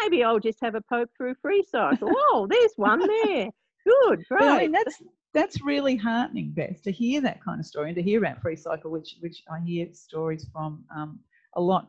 Maybe 0.00 0.24
I'll 0.24 0.40
just 0.40 0.60
have 0.60 0.74
a 0.74 0.80
poke 0.80 1.10
through 1.16 1.36
Freecycle. 1.44 1.98
oh, 2.02 2.46
there's 2.50 2.72
one 2.76 2.98
there. 3.00 3.50
Good, 3.84 4.24
great. 4.28 4.40
But 4.40 4.42
I 4.42 4.58
mean, 4.58 4.72
that's 4.72 5.02
that's 5.34 5.62
really 5.62 5.96
heartening, 5.96 6.52
Beth, 6.52 6.82
to 6.82 6.92
hear 6.92 7.20
that 7.22 7.42
kind 7.42 7.60
of 7.60 7.66
story 7.66 7.88
and 7.88 7.96
to 7.96 8.02
hear 8.02 8.18
about 8.18 8.42
Freecycle, 8.42 8.90
which 8.90 9.16
which 9.20 9.42
I 9.50 9.60
hear 9.60 9.88
stories 9.92 10.46
from 10.52 10.84
um, 10.94 11.20
a 11.54 11.60
lot. 11.60 11.88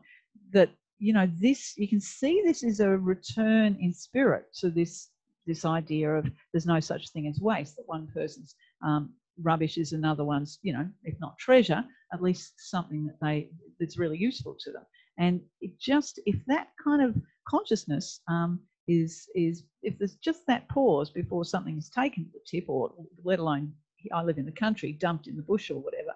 That 0.52 0.70
you 0.98 1.12
know, 1.12 1.28
this 1.38 1.74
you 1.76 1.88
can 1.88 2.00
see 2.00 2.42
this 2.44 2.62
is 2.62 2.80
a 2.80 2.88
return 2.88 3.76
in 3.80 3.92
spirit 3.92 4.46
to 4.60 4.70
this 4.70 5.10
this 5.46 5.64
idea 5.64 6.10
of 6.10 6.30
there's 6.52 6.66
no 6.66 6.80
such 6.80 7.10
thing 7.10 7.26
as 7.28 7.40
waste. 7.40 7.76
That 7.76 7.86
one 7.86 8.08
person's 8.14 8.54
um, 8.82 9.12
rubbish 9.42 9.76
is 9.76 9.92
another 9.92 10.24
one's, 10.24 10.58
you 10.62 10.72
know, 10.72 10.88
if 11.02 11.18
not 11.20 11.38
treasure, 11.38 11.84
at 12.12 12.22
least 12.22 12.54
something 12.58 13.04
that 13.06 13.18
they 13.20 13.50
that's 13.78 13.98
really 13.98 14.18
useful 14.18 14.56
to 14.60 14.72
them. 14.72 14.84
And 15.18 15.40
it 15.60 15.78
just 15.78 16.20
if 16.26 16.36
that 16.46 16.68
kind 16.82 17.02
of 17.02 17.16
consciousness 17.48 18.20
um, 18.28 18.60
is 18.86 19.28
is 19.34 19.64
if 19.82 19.98
there's 19.98 20.16
just 20.16 20.46
that 20.46 20.68
pause 20.68 21.10
before 21.10 21.44
something 21.44 21.76
is 21.78 21.88
taken 21.88 22.24
to 22.24 22.30
the 22.32 22.40
tip, 22.46 22.68
or 22.68 22.92
let 23.24 23.38
alone 23.38 23.72
I 24.12 24.22
live 24.22 24.38
in 24.38 24.46
the 24.46 24.52
country, 24.52 24.92
dumped 24.92 25.26
in 25.26 25.36
the 25.36 25.42
bush 25.42 25.70
or 25.70 25.80
whatever. 25.80 26.14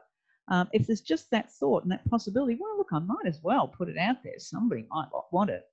Um, 0.50 0.68
if 0.72 0.86
there's 0.86 1.02
just 1.02 1.30
that 1.30 1.52
thought 1.52 1.82
and 1.82 1.92
that 1.92 2.08
possibility, 2.08 2.56
well, 2.58 2.78
look, 2.78 2.88
I 2.92 2.98
might 2.98 3.26
as 3.26 3.40
well 3.42 3.68
put 3.68 3.88
it 3.88 3.98
out 3.98 4.16
there. 4.24 4.38
Somebody 4.38 4.86
might 4.90 5.08
want 5.30 5.50
it. 5.50 5.64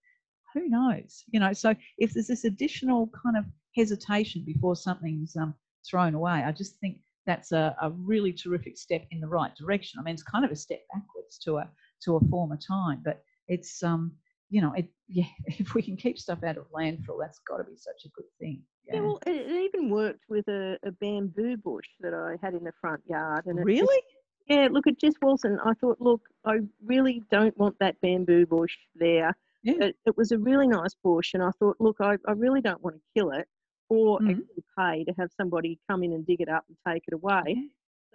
Who 0.53 0.67
knows? 0.67 1.23
You 1.29 1.39
know. 1.39 1.53
So 1.53 1.75
if 1.97 2.13
there's 2.13 2.27
this 2.27 2.45
additional 2.45 3.09
kind 3.23 3.37
of 3.37 3.45
hesitation 3.75 4.43
before 4.45 4.75
something's 4.75 5.35
um, 5.35 5.53
thrown 5.89 6.13
away, 6.13 6.43
I 6.45 6.51
just 6.51 6.77
think 6.79 6.97
that's 7.25 7.51
a, 7.51 7.75
a 7.81 7.89
really 7.91 8.31
terrific 8.31 8.77
step 8.77 9.05
in 9.11 9.19
the 9.19 9.27
right 9.27 9.55
direction. 9.55 9.99
I 9.99 10.03
mean, 10.03 10.13
it's 10.13 10.23
kind 10.23 10.45
of 10.45 10.51
a 10.51 10.55
step 10.55 10.81
backwards 10.93 11.37
to 11.39 11.57
a 11.57 11.69
to 12.03 12.15
a 12.17 12.27
former 12.29 12.57
time, 12.57 13.01
but 13.03 13.23
it's 13.47 13.83
um 13.83 14.11
you 14.49 14.61
know, 14.61 14.73
it, 14.73 14.87
yeah, 15.07 15.25
if 15.47 15.73
we 15.73 15.81
can 15.81 15.97
keep 15.97 16.17
stuff 16.17 16.43
out 16.43 16.57
of 16.57 16.65
landfill, 16.71 17.19
that's 17.19 17.39
got 17.47 17.57
to 17.57 17.63
be 17.63 17.75
such 17.77 18.05
a 18.05 18.09
good 18.09 18.25
thing. 18.39 18.61
Yeah, 18.87 19.01
well, 19.01 19.19
it, 19.25 19.31
it 19.49 19.71
even 19.73 19.89
worked 19.89 20.23
with 20.29 20.47
a, 20.47 20.77
a 20.83 20.91
bamboo 20.91 21.57
bush 21.57 21.87
that 22.01 22.13
I 22.13 22.35
had 22.45 22.53
in 22.53 22.63
the 22.63 22.71
front 22.79 23.01
yard. 23.09 23.45
And 23.47 23.57
it 23.57 23.61
just- 23.65 23.81
really? 23.81 24.01
yeah, 24.47 24.67
look, 24.71 24.85
it 24.87 24.99
just 24.99 25.17
wasn't. 25.21 25.59
I 25.65 25.73
thought, 25.73 25.97
look, 25.99 26.21
I 26.45 26.59
really 26.83 27.23
don't 27.31 27.57
want 27.57 27.75
that 27.79 27.99
bamboo 28.01 28.45
bush 28.45 28.75
there. 28.95 29.35
Yeah. 29.63 29.73
It, 29.85 29.95
it 30.05 30.15
was 30.17 30.31
a 30.31 30.37
really 30.37 30.67
nice 30.67 30.93
bush, 31.03 31.33
and 31.33 31.41
I 31.41 31.49
thought, 31.59 31.77
look, 31.79 31.97
I, 31.99 32.17
I 32.27 32.33
really 32.33 32.61
don't 32.61 32.83
want 32.83 32.97
to 32.97 33.01
kill 33.19 33.31
it 33.31 33.47
or 33.89 34.19
Mhm. 34.19 34.29
actually 34.31 34.63
pay 34.77 35.03
to 35.03 35.13
have 35.19 35.29
somebody 35.35 35.79
come 35.89 36.03
in 36.03 36.13
and 36.13 36.25
dig 36.25 36.41
it 36.41 36.49
up 36.49 36.65
and 36.67 36.77
take 36.87 37.03
it 37.07 37.13
away. 37.15 37.43
Yeah. 37.47 37.61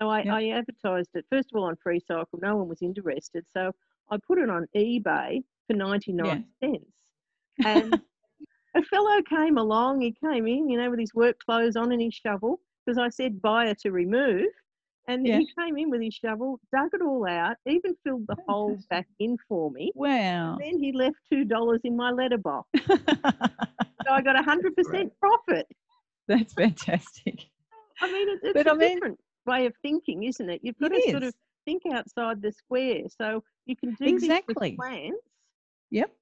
So 0.00 0.08
I, 0.08 0.22
Yep. 0.22 0.34
I 0.34 0.48
advertised 0.50 1.10
it 1.14 1.24
first 1.30 1.48
of 1.52 1.58
all 1.60 1.64
on 1.68 1.76
Freecycle. 1.84 2.40
No 2.40 2.56
one 2.56 2.68
was 2.68 2.80
interested, 2.82 3.44
so 3.52 3.72
I 4.10 4.16
put 4.26 4.38
it 4.38 4.48
on 4.48 4.66
eBay 4.76 5.42
for 5.70 5.76
ninety 5.76 6.12
nine 6.12 6.44
cents. 6.62 6.84
And 7.64 8.00
a 8.74 8.82
fellow 8.84 9.20
came 9.28 9.58
along. 9.58 10.00
He 10.00 10.14
came 10.24 10.46
in, 10.46 10.68
you 10.70 10.78
know, 10.78 10.88
with 10.90 10.98
his 11.00 11.12
work 11.14 11.36
clothes 11.44 11.76
on 11.76 11.92
and 11.92 12.00
his 12.00 12.14
shovel, 12.14 12.60
because 12.86 12.96
I 12.98 13.10
said 13.10 13.42
buyer 13.42 13.74
to 13.82 13.90
remove. 13.90 14.46
And 15.08 15.26
Yeah. 15.26 15.38
he 15.40 15.48
came 15.58 15.76
in 15.76 15.90
with 15.90 16.00
his 16.00 16.14
shovel, 16.14 16.58
dug 16.72 16.90
it 16.94 17.02
all 17.02 17.26
out, 17.28 17.56
even 17.66 17.94
filled 18.04 18.26
the 18.28 18.36
hole 18.48 18.78
back 18.90 19.06
in 19.18 19.36
for 19.48 19.70
me. 19.72 19.90
Wow. 19.94 20.56
Then 20.60 20.78
he 20.78 20.92
left 20.92 21.16
two 21.30 21.44
dollars 21.44 21.80
in 21.84 21.96
my 21.96 22.10
letterbox, 22.12 22.68
so 22.86 24.10
I 24.10 24.22
got 24.22 24.38
a 24.38 24.42
hundred 24.42 24.74
Great. 24.74 24.86
percent 24.86 25.12
profit. 25.20 25.66
That's 26.28 26.52
fantastic. 26.54 27.40
I 28.00 28.10
mean, 28.10 28.28
it, 28.28 28.38
it's 28.42 28.52
But 28.54 28.66
a 28.68 28.70
I 28.70 28.74
mean- 28.74 28.94
different 28.94 29.18
way 29.46 29.66
of 29.66 29.74
thinking, 29.82 30.22
isn't 30.24 30.48
it? 30.48 30.60
You've 30.62 30.78
got 30.78 30.92
It 30.92 31.04
to 31.06 31.10
sort 31.10 31.22
of 31.24 31.34
think 31.66 31.82
outside 31.92 32.40
the 32.40 32.52
square, 32.52 33.02
so 33.20 33.42
you 33.66 33.74
can 33.76 33.94
do 34.00 34.06
Exactly. 34.06 34.54
this 34.54 34.70
with 34.70 34.76
plants. 34.76 35.16
Yep. 35.90 36.12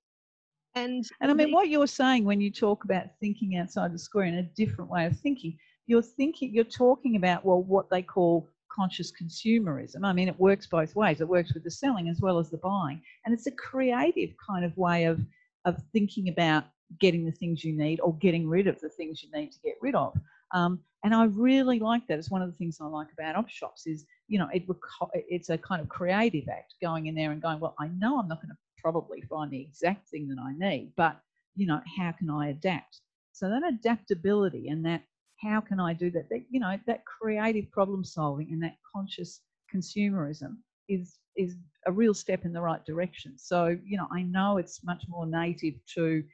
And 0.74 1.04
And 1.20 1.30
I 1.30 1.34
mean, 1.34 1.52
what 1.52 1.68
you're 1.68 1.86
saying 1.86 2.24
when 2.24 2.40
you 2.40 2.50
talk 2.50 2.84
about 2.84 3.06
thinking 3.20 3.56
outside 3.56 3.92
the 3.92 3.98
square 3.98 4.26
in 4.26 4.34
a 4.34 4.42
different 4.42 4.90
way 4.90 5.06
of 5.06 5.18
thinking, 5.18 5.56
you're 5.86 6.02
thinking, 6.02 6.52
you're 6.54 6.64
talking 6.64 7.16
about, 7.16 7.44
well, 7.44 7.62
what 7.62 7.90
they 7.90 8.02
call 8.02 8.48
conscious 8.70 9.10
consumerism. 9.10 10.04
I 10.04 10.12
mean, 10.12 10.28
it 10.28 10.38
works 10.38 10.66
both 10.66 10.94
ways. 10.94 11.20
It 11.20 11.28
works 11.28 11.54
with 11.54 11.64
the 11.64 11.70
selling 11.70 12.08
as 12.08 12.20
well 12.20 12.38
as 12.38 12.50
the 12.50 12.58
buying. 12.58 13.00
And 13.24 13.34
it's 13.34 13.46
a 13.46 13.52
creative 13.52 14.30
kind 14.46 14.64
of 14.64 14.76
way 14.76 15.04
of, 15.04 15.20
of 15.64 15.82
thinking 15.92 16.28
about 16.28 16.64
getting 17.00 17.24
the 17.24 17.32
things 17.32 17.64
you 17.64 17.76
need 17.76 18.00
or 18.00 18.14
getting 18.16 18.48
rid 18.48 18.66
of 18.66 18.80
the 18.80 18.88
things 18.90 19.22
you 19.22 19.30
need 19.32 19.52
to 19.52 19.58
get 19.64 19.74
rid 19.80 19.94
of. 19.94 20.14
Um, 20.54 20.80
and 21.04 21.14
I 21.14 21.24
really 21.24 21.78
like 21.78 22.06
that. 22.08 22.18
It's 22.18 22.30
one 22.30 22.42
of 22.42 22.50
the 22.50 22.56
things 22.56 22.78
I 22.80 22.86
like 22.86 23.08
about 23.12 23.36
op 23.36 23.48
shops 23.48 23.86
is, 23.86 24.04
you 24.26 24.38
know, 24.38 24.48
it, 24.52 24.64
it's 25.12 25.48
a 25.50 25.58
kind 25.58 25.80
of 25.80 25.88
creative 25.88 26.48
act 26.48 26.74
going 26.82 27.06
in 27.06 27.14
there 27.14 27.32
and 27.32 27.42
going, 27.42 27.60
well, 27.60 27.74
I 27.78 27.88
know 27.88 28.18
I'm 28.18 28.28
not 28.28 28.40
going 28.42 28.50
to 28.50 28.56
probably 28.80 29.22
find 29.22 29.50
the 29.50 29.60
exact 29.60 30.08
thing 30.08 30.28
that 30.28 30.38
I 30.40 30.52
need, 30.56 30.92
but, 30.96 31.20
you 31.56 31.66
know, 31.66 31.80
how 31.98 32.12
can 32.12 32.30
I 32.30 32.48
adapt? 32.48 33.00
So 33.32 33.48
that 33.48 33.62
adaptability 33.66 34.68
and 34.68 34.84
that 34.84 35.02
how 35.40 35.60
can 35.60 35.78
I 35.80 35.92
do 35.92 36.10
that? 36.10 36.28
that 36.30 36.44
you 36.50 36.60
know, 36.60 36.76
that 36.86 37.04
creative 37.04 37.70
problem 37.70 38.04
solving 38.04 38.48
and 38.50 38.62
that 38.62 38.76
conscious 38.94 39.40
consumerism 39.72 40.56
is 40.88 41.18
is 41.36 41.56
a 41.86 41.92
real 41.92 42.14
step 42.14 42.44
in 42.44 42.52
the 42.52 42.60
right 42.60 42.84
direction. 42.84 43.38
So, 43.38 43.78
you 43.84 43.96
know, 43.96 44.08
I 44.10 44.22
know 44.22 44.56
it's 44.58 44.82
much 44.84 45.04
more 45.08 45.26
native 45.26 45.74
to 45.94 46.24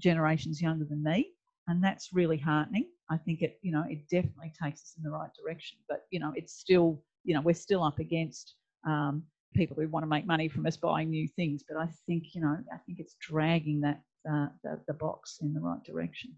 generations 0.00 0.62
younger 0.62 0.86
than 0.86 1.02
me, 1.02 1.32
and 1.68 1.84
that's 1.84 2.12
really 2.12 2.38
heartening. 2.38 2.86
I 3.10 3.18
think 3.18 3.42
it, 3.42 3.58
you 3.60 3.70
know, 3.70 3.84
it 3.88 4.08
definitely 4.08 4.52
takes 4.60 4.82
us 4.82 4.94
in 4.96 5.02
the 5.02 5.10
right 5.10 5.30
direction. 5.38 5.78
But 5.88 6.06
you 6.10 6.20
know, 6.20 6.32
it's 6.34 6.54
still, 6.54 7.02
you 7.24 7.34
know, 7.34 7.42
we're 7.42 7.54
still 7.54 7.84
up 7.84 7.98
against 7.98 8.54
um, 8.86 9.22
people 9.54 9.76
who 9.76 9.88
want 9.88 10.02
to 10.04 10.08
make 10.08 10.26
money 10.26 10.48
from 10.48 10.66
us 10.66 10.76
buying 10.76 11.10
new 11.10 11.28
things. 11.28 11.64
But 11.66 11.78
I 11.78 11.88
think, 12.06 12.34
you 12.34 12.40
know, 12.40 12.56
I 12.72 12.76
think 12.86 13.00
it's 13.00 13.16
dragging 13.20 13.80
that 13.82 14.00
uh, 14.30 14.48
the, 14.62 14.80
the 14.86 14.94
box 14.94 15.38
in 15.42 15.54
the 15.54 15.60
right 15.60 15.82
direction. 15.84 16.32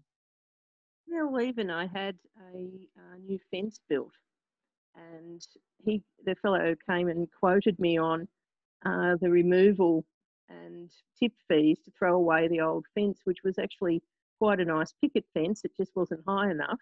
Yeah, 1.07 1.23
well, 1.23 1.41
even 1.41 1.69
I 1.69 1.87
had 1.87 2.15
a, 2.53 2.67
uh 2.97 3.17
new 3.25 3.39
fence 3.49 3.79
built, 3.89 4.11
and 4.95 5.41
he, 5.83 6.03
the 6.25 6.35
fellow, 6.35 6.75
came 6.89 7.07
and 7.07 7.27
quoted 7.39 7.79
me 7.79 7.97
on 7.97 8.27
uh, 8.85 9.15
the 9.21 9.29
removal 9.29 10.03
and 10.49 10.91
tip 11.17 11.31
fees 11.47 11.79
to 11.85 11.91
throw 11.97 12.15
away 12.15 12.47
the 12.47 12.61
old 12.61 12.85
fence, 12.93 13.21
which 13.23 13.39
was 13.43 13.57
actually 13.57 14.01
quite 14.39 14.59
a 14.59 14.65
nice 14.65 14.93
picket 15.01 15.25
fence. 15.33 15.61
It 15.63 15.71
just 15.77 15.91
wasn't 15.95 16.21
high 16.27 16.51
enough. 16.51 16.79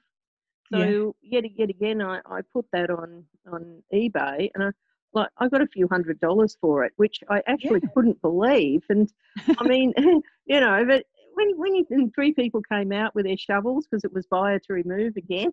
Yeah. 0.72 0.86
So 0.86 1.16
yet 1.22 1.44
yet 1.56 1.70
again, 1.70 2.02
I, 2.02 2.20
I 2.26 2.42
put 2.52 2.66
that 2.74 2.90
on 2.90 3.24
on 3.52 3.84
eBay, 3.94 4.50
and 4.56 4.64
I 4.64 4.72
like 5.16 5.30
I 5.38 5.50
got 5.50 5.62
a 5.62 5.68
few 5.68 5.88
hundred 5.90 6.20
dollars 6.20 6.58
for 6.62 6.86
it, 6.86 6.94
which 6.98 7.22
I 7.30 7.42
actually 7.48 7.82
Yeah. 7.82 7.90
couldn't 7.96 8.22
believe. 8.22 8.84
And 8.90 9.12
I 9.58 9.64
mean, 9.66 9.94
you 10.46 10.60
know, 10.62 10.86
but 10.88 11.06
when 11.36 11.58
when 11.58 11.76
you, 11.76 11.86
and 11.92 12.14
three 12.14 12.34
people 12.34 12.62
came 12.72 12.92
out 12.92 13.16
with 13.16 13.26
their 13.26 13.38
shovels 13.38 13.88
because 13.88 14.04
it 14.06 14.14
was 14.14 14.28
buyer 14.28 14.60
to 14.60 14.74
remove 14.74 15.18
again, 15.18 15.52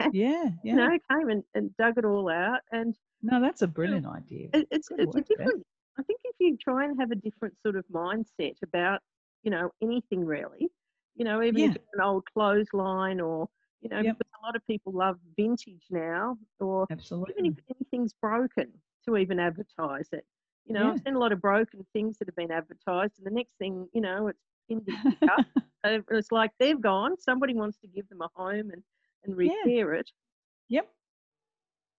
Yeah, 0.10 0.50
yeah. 0.62 0.72
you 0.72 0.76
know, 0.76 0.98
came 1.10 1.28
and, 1.30 1.44
and 1.54 1.76
dug 1.76 1.98
it 1.98 2.04
all 2.04 2.30
out, 2.30 2.60
and 2.72 2.96
No, 3.22 3.40
that's 3.40 3.62
a 3.62 3.66
brilliant 3.68 4.06
idea. 4.06 4.52
it, 4.52 4.66
it's 4.70 4.88
Good 4.88 4.98
it's 4.98 5.16
a 5.16 5.22
different. 5.22 5.64
I 5.98 6.02
think 6.02 6.20
if 6.24 6.36
you 6.38 6.56
try 6.56 6.84
and 6.84 6.98
have 7.00 7.10
a 7.10 7.16
different 7.16 7.54
sort 7.62 7.76
of 7.76 7.84
mindset 7.92 8.56
about 8.62 9.00
you 9.42 9.50
know 9.50 9.70
anything 9.82 10.24
really, 10.24 10.68
you 11.14 11.24
know, 11.24 11.42
even 11.42 11.64
Yeah. 11.64 11.74
an 11.94 12.00
old 12.02 12.24
clothesline 12.32 13.20
or 13.20 13.48
you 13.80 13.88
know, 13.90 14.02
Yep. 14.02 14.16
because 14.18 14.30
a 14.42 14.46
lot 14.46 14.56
of 14.56 14.66
people 14.66 14.92
love 14.92 15.18
vintage 15.36 15.86
now, 15.90 16.36
or 16.60 16.86
even 17.28 17.46
if 17.46 17.54
anything's 17.76 18.14
broken, 18.20 18.72
to 19.06 19.16
even 19.16 19.38
advertise 19.40 20.08
it. 20.12 20.24
You 20.66 20.74
know, 20.74 20.84
Yeah. 20.84 20.92
I've 20.92 20.98
seen 21.00 21.14
a 21.14 21.18
lot 21.18 21.32
of 21.32 21.40
broken 21.40 21.86
things 21.92 22.18
that 22.18 22.28
have 22.28 22.36
been 22.36 22.50
advertised, 22.50 23.18
and 23.18 23.26
the 23.26 23.30
next 23.30 23.54
thing 23.58 23.88
you 23.92 24.00
know, 24.00 24.28
it's 24.28 24.42
in 24.68 24.82
the. 24.86 24.96
It's 26.10 26.32
like 26.32 26.50
they've 26.58 26.80
gone. 26.80 27.16
Somebody 27.18 27.54
wants 27.54 27.78
to 27.78 27.86
give 27.86 28.08
them 28.08 28.20
a 28.20 28.28
home 28.34 28.70
and 28.72 28.82
and 29.24 29.36
Yeah. 29.38 29.52
repair 29.64 29.94
it. 29.94 30.10
Yep. 30.68 30.88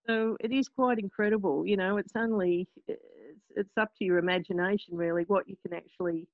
So 0.07 0.37
it 0.41 0.51
is 0.51 0.67
quite 0.69 0.99
incredible. 0.99 1.65
You 1.65 1.77
know, 1.77 1.97
it's 1.97 2.15
only 2.15 2.67
it's, 2.87 3.45
it's 3.55 3.77
up 3.77 3.91
to 3.97 4.05
your 4.05 4.17
imagination 4.17 4.95
really 4.95 5.23
what 5.27 5.47
you 5.47 5.55
can 5.65 5.73
actually 5.73 6.27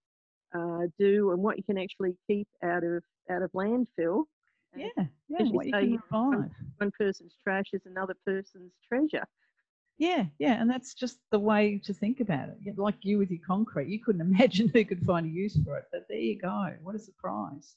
uh, 0.56 0.88
do 0.98 1.32
and 1.32 1.42
what 1.44 1.58
you 1.58 1.64
can 1.64 1.78
actually 1.78 2.16
keep 2.28 2.48
out 2.64 2.84
of 2.84 3.04
out 3.30 3.42
of 3.44 3.52
landfill. 3.52 4.26
And 4.74 4.84
Yeah, 4.84 5.06
yeah. 5.28 5.40
you 5.40 5.46
What 5.52 5.66
you 5.66 5.74
say, 5.74 5.80
can 5.80 5.90
you 5.92 6.02
revive. 6.12 6.52
One 6.78 6.92
person's 6.98 7.36
trash 7.44 7.68
is 7.74 7.86
another 7.86 8.16
person's 8.26 8.74
treasure. 8.88 9.26
Yeah, 9.98 10.26
yeah, 10.40 10.60
and 10.60 10.70
that's 10.70 10.94
just 10.94 11.20
the 11.32 11.40
way 11.40 11.80
to 11.86 11.94
think 11.94 12.20
about 12.20 12.50
it. 12.50 12.78
Like 12.78 12.96
you 13.02 13.20
with 13.20 13.30
your 13.30 13.42
concrete, 13.46 13.90
you 13.90 14.00
couldn't 14.04 14.22
imagine 14.34 14.70
who 14.70 14.84
could 14.84 15.06
find 15.06 15.26
a 15.26 15.30
use 15.30 15.58
for 15.64 15.78
it, 15.78 15.86
but 15.92 16.06
there 16.10 16.18
you 16.18 16.40
go. 16.40 16.74
What 16.82 16.96
a 16.96 17.00
surprise! 17.00 17.76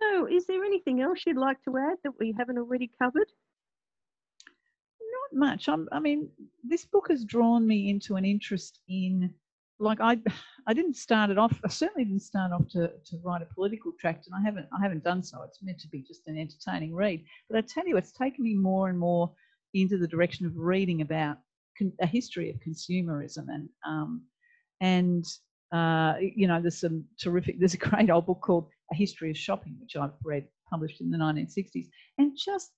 So, 0.00 0.26
is 0.26 0.46
there 0.46 0.64
anything 0.64 1.00
else 1.00 1.20
you'd 1.26 1.36
like 1.36 1.62
to 1.64 1.76
add 1.76 1.98
that 2.04 2.18
we 2.18 2.34
haven't 2.36 2.58
already 2.58 2.90
covered? 2.98 3.28
Not 5.32 5.38
much. 5.38 5.68
I'm, 5.68 5.88
I 5.92 6.00
mean, 6.00 6.30
this 6.64 6.84
book 6.84 7.08
has 7.10 7.24
drawn 7.24 7.66
me 7.66 7.90
into 7.90 8.16
an 8.16 8.24
interest 8.24 8.80
in, 8.88 9.32
like 9.78 10.00
I, 10.00 10.18
I 10.66 10.74
didn't 10.74 10.96
start 10.96 11.30
it 11.30 11.38
off. 11.38 11.58
I 11.64 11.68
certainly 11.68 12.04
didn't 12.04 12.22
start 12.22 12.52
off 12.52 12.68
to, 12.68 12.88
to 12.88 13.18
write 13.22 13.42
a 13.42 13.54
political 13.54 13.92
tract, 13.98 14.26
and 14.26 14.34
I 14.34 14.42
haven't, 14.42 14.66
I 14.78 14.82
haven't 14.82 15.04
done 15.04 15.22
so. 15.22 15.42
It's 15.42 15.62
meant 15.62 15.80
to 15.80 15.88
be 15.88 16.02
just 16.02 16.26
an 16.28 16.38
entertaining 16.38 16.94
read. 16.94 17.24
But 17.48 17.58
I 17.58 17.62
tell 17.62 17.86
you, 17.86 17.96
it's 17.96 18.12
taken 18.12 18.44
me 18.44 18.54
more 18.54 18.88
and 18.88 18.98
more 18.98 19.32
into 19.74 19.98
the 19.98 20.08
direction 20.08 20.46
of 20.46 20.56
reading 20.56 21.02
about 21.02 21.38
con- 21.78 21.92
a 22.00 22.06
history 22.06 22.50
of 22.50 22.56
consumerism 22.56 23.46
and, 23.48 23.68
um, 23.86 24.22
and 24.80 25.24
uh, 25.72 26.14
you 26.20 26.48
know, 26.48 26.60
there's 26.60 26.80
some 26.80 27.04
terrific. 27.20 27.58
There's 27.58 27.74
a 27.74 27.78
great 27.78 28.10
old 28.10 28.26
book 28.26 28.40
called 28.40 28.68
A 28.92 28.96
History 28.96 29.30
of 29.30 29.36
Shopping, 29.36 29.76
which 29.80 29.96
I've 29.96 30.10
read, 30.24 30.46
published 30.68 31.00
in 31.00 31.10
the 31.10 31.18
1960s, 31.18 31.86
and 32.18 32.36
just 32.36 32.70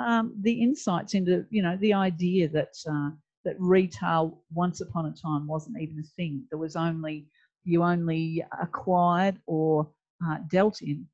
um, 0.00 0.34
the 0.42 0.52
insights 0.62 1.14
into 1.14 1.44
you 1.50 1.62
know 1.62 1.76
the 1.80 1.94
idea 1.94 2.48
that 2.48 2.74
uh, 2.90 3.10
that 3.44 3.56
retail 3.58 4.42
once 4.52 4.80
upon 4.80 5.06
a 5.06 5.12
time 5.12 5.46
wasn't 5.46 5.80
even 5.80 5.98
a 6.00 6.08
thing. 6.16 6.44
There 6.50 6.58
was 6.58 6.76
only 6.76 7.26
you 7.64 7.82
only 7.82 8.44
acquired 8.60 9.38
or 9.46 9.88
uh, 10.26 10.38
dealt 10.50 10.82
in 10.82 11.06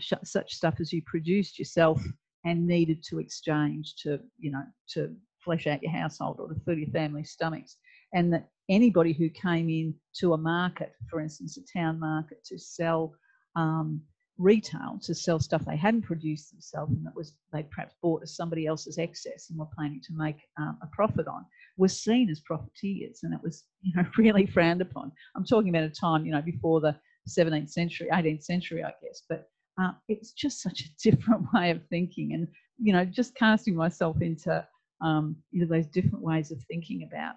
such 0.00 0.54
stuff 0.54 0.74
as 0.80 0.92
you 0.92 1.00
produced 1.06 1.58
yourself 1.58 2.02
and 2.46 2.66
needed 2.66 3.02
to 3.02 3.18
exchange 3.18 3.94
to 3.96 4.18
you 4.38 4.50
know 4.50 4.62
to 4.88 5.14
flesh 5.44 5.66
out 5.66 5.82
your 5.82 5.92
household 5.92 6.38
or 6.40 6.48
to 6.48 6.60
fill 6.64 6.78
your 6.78 6.90
family's 6.90 7.30
stomachs, 7.30 7.76
and 8.14 8.32
that 8.32 8.48
anybody 8.70 9.12
who 9.12 9.28
came 9.28 9.68
in 9.68 9.94
to 10.14 10.32
a 10.32 10.38
market, 10.38 10.92
for 11.10 11.20
instance, 11.20 11.58
a 11.58 11.78
town 11.78 12.00
market, 12.00 12.44
to 12.44 12.58
sell 12.58 13.12
um, 13.56 14.00
retail 14.38 14.98
to 15.02 15.14
sell 15.14 15.40
stuff 15.40 15.64
they 15.64 15.76
hadn't 15.76 16.02
produced 16.02 16.50
themselves 16.50 16.92
and 16.92 17.06
that 17.06 17.16
was 17.16 17.34
they 17.52 17.62
perhaps 17.62 17.94
bought 18.02 18.22
as 18.22 18.36
somebody 18.36 18.66
else's 18.66 18.98
excess 18.98 19.48
and 19.48 19.58
were 19.58 19.68
planning 19.74 20.00
to 20.02 20.12
make 20.12 20.36
um, 20.58 20.76
a 20.82 20.86
profit 20.88 21.26
on 21.26 21.44
was 21.78 21.98
seen 21.98 22.28
as 22.28 22.40
profiteers 22.40 23.20
and 23.22 23.32
it 23.32 23.40
was 23.42 23.64
you 23.82 23.92
know 23.96 24.04
really 24.18 24.46
frowned 24.46 24.82
upon. 24.82 25.10
I'm 25.34 25.44
talking 25.44 25.70
about 25.70 25.84
a 25.84 25.90
time 25.90 26.26
you 26.26 26.32
know 26.32 26.42
before 26.42 26.80
the 26.80 26.94
17th 27.28 27.70
century 27.70 28.08
18th 28.12 28.44
century 28.44 28.84
i 28.84 28.92
guess 29.02 29.22
but 29.28 29.48
uh, 29.80 29.92
it's 30.08 30.32
just 30.32 30.62
such 30.62 30.80
a 30.82 30.88
different 31.10 31.46
way 31.52 31.70
of 31.70 31.80
thinking 31.88 32.32
and 32.34 32.48
you 32.78 32.92
know 32.92 33.04
just 33.04 33.34
casting 33.34 33.74
myself 33.74 34.16
into 34.20 34.64
um, 35.00 35.36
you 35.50 35.60
know 35.60 35.66
those 35.66 35.86
different 35.86 36.22
ways 36.22 36.50
of 36.50 36.62
thinking 36.68 37.08
about 37.10 37.34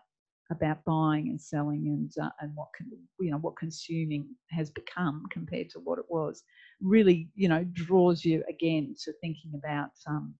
about 0.52 0.84
buying 0.84 1.30
and 1.30 1.40
selling 1.40 1.88
and 1.88 2.12
uh, 2.26 2.30
and 2.40 2.52
what 2.56 2.70
can 2.76 2.88
you 3.20 3.32
know 3.32 3.38
what 3.38 3.56
consuming 3.58 4.26
has 4.50 4.70
become 4.72 5.24
compared 5.32 5.70
to 5.70 5.80
what 5.80 6.00
it 6.00 6.06
was 6.10 6.44
really 6.82 7.30
you 7.36 7.48
know 7.48 7.64
draws 7.74 8.26
you 8.26 8.44
again 8.50 8.96
to 9.04 9.14
thinking 9.22 9.52
about 9.56 9.92
um, 10.08 10.34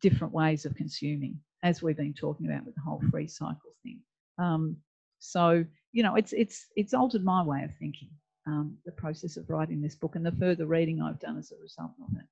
different 0.00 0.32
ways 0.32 0.64
of 0.64 0.74
consuming 0.74 1.38
as 1.62 1.82
we've 1.82 1.96
been 1.96 2.14
talking 2.14 2.46
about 2.46 2.64
with 2.66 2.74
the 2.74 2.80
whole 2.82 3.00
Freecycle 3.10 3.56
thing. 3.82 4.00
Um, 4.38 4.76
so 5.18 5.64
you 5.92 6.02
know 6.02 6.16
it's 6.16 6.32
it's 6.32 6.66
it's 6.76 6.94
altered 6.94 7.24
my 7.24 7.42
way 7.42 7.62
of 7.62 7.70
thinking 7.78 8.10
um, 8.46 8.76
the 8.84 8.92
process 8.92 9.36
of 9.36 9.48
writing 9.48 9.80
this 9.80 9.96
book 9.96 10.16
and 10.16 10.24
the 10.24 10.32
further 10.32 10.66
reading 10.66 11.00
I've 11.00 11.20
done 11.20 11.38
as 11.38 11.52
a 11.52 11.56
result 11.62 11.92
of 12.00 12.16
it. 12.16 12.26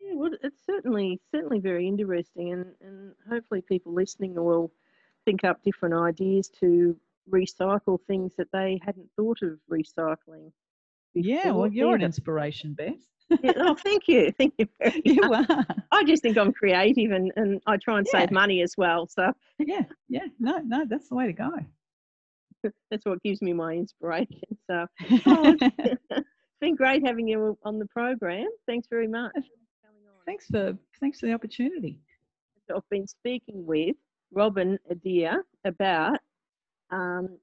Yeah, 0.00 0.14
well, 0.14 0.30
it's 0.42 0.64
certainly 0.64 1.20
certainly 1.30 1.58
very 1.58 1.86
interesting, 1.86 2.52
and 2.52 2.66
and 2.80 3.12
hopefully 3.28 3.62
people 3.62 3.92
listening 3.92 4.34
will 4.34 4.72
think 5.24 5.44
up 5.44 5.62
different 5.62 5.94
ideas 5.94 6.48
to 6.60 6.96
recycle 7.30 7.98
things 8.06 8.32
that 8.38 8.50
they 8.52 8.80
hadn't 8.84 9.10
thought 9.16 9.42
of 9.42 9.58
recycling. 9.70 10.52
Yeah, 11.14 11.50
well, 11.50 11.66
you're 11.66 11.94
an 11.94 12.02
inspiration, 12.02 12.74
Beth. 12.74 12.94
yeah, 13.42 13.52
oh, 13.56 13.74
thank 13.74 14.08
you, 14.08 14.32
thank 14.38 14.54
you. 14.56 14.66
you 15.04 15.22
are. 15.22 15.66
I 15.90 16.04
just 16.04 16.22
think 16.22 16.38
I'm 16.38 16.52
creative, 16.52 17.10
and 17.10 17.32
and 17.36 17.60
I 17.66 17.76
try 17.76 17.98
and 17.98 18.06
yeah. 18.12 18.20
save 18.20 18.30
money 18.30 18.62
as 18.62 18.74
well. 18.78 19.06
So 19.06 19.32
yeah, 19.58 19.82
yeah, 20.08 20.26
no, 20.38 20.58
no, 20.58 20.84
that's 20.88 21.08
the 21.08 21.16
way 21.16 21.26
to 21.26 21.32
go. 21.32 21.50
that's 22.90 23.04
what 23.04 23.22
gives 23.22 23.42
me 23.42 23.52
my 23.52 23.74
inspiration. 23.74 24.40
So 24.66 24.86
oh, 25.26 25.56
it's 25.60 26.26
been 26.60 26.76
great 26.76 27.06
having 27.06 27.28
you 27.28 27.58
on 27.64 27.78
the 27.78 27.86
program. 27.86 28.48
Thanks 28.66 28.86
very 28.88 29.08
much. 29.08 29.32
Thanks 30.26 30.46
for 30.46 30.76
thanks 31.00 31.20
for 31.20 31.26
the 31.26 31.32
opportunity. 31.32 32.00
I've 32.74 32.88
been 32.90 33.06
speaking 33.06 33.64
with 33.64 33.96
Robin 34.30 34.78
Adair 34.90 35.44
about 35.64 36.18
um, 36.90 37.38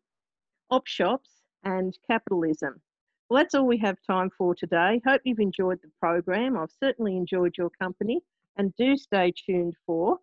op 0.70 0.86
shops 0.86 1.30
and 1.64 1.98
capitalism. 2.08 2.80
Well, 3.28 3.42
that's 3.42 3.56
all 3.56 3.66
we 3.66 3.80
have 3.80 3.98
time 4.06 4.30
for 4.38 4.54
today. 4.54 5.02
Hope 5.06 5.22
you've 5.24 5.40
enjoyed 5.40 5.80
the 5.82 5.90
program. 6.00 6.58
I've 6.58 6.70
certainly 6.80 7.18
enjoyed 7.18 7.56
your 7.58 7.72
company, 7.72 8.22
and 8.58 8.72
do 8.76 8.96
stay 8.96 9.34
tuned 9.46 9.74
for 9.86 10.20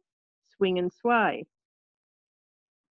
Swing 0.56 0.78
and 0.78 0.92
Sway. 0.92 1.44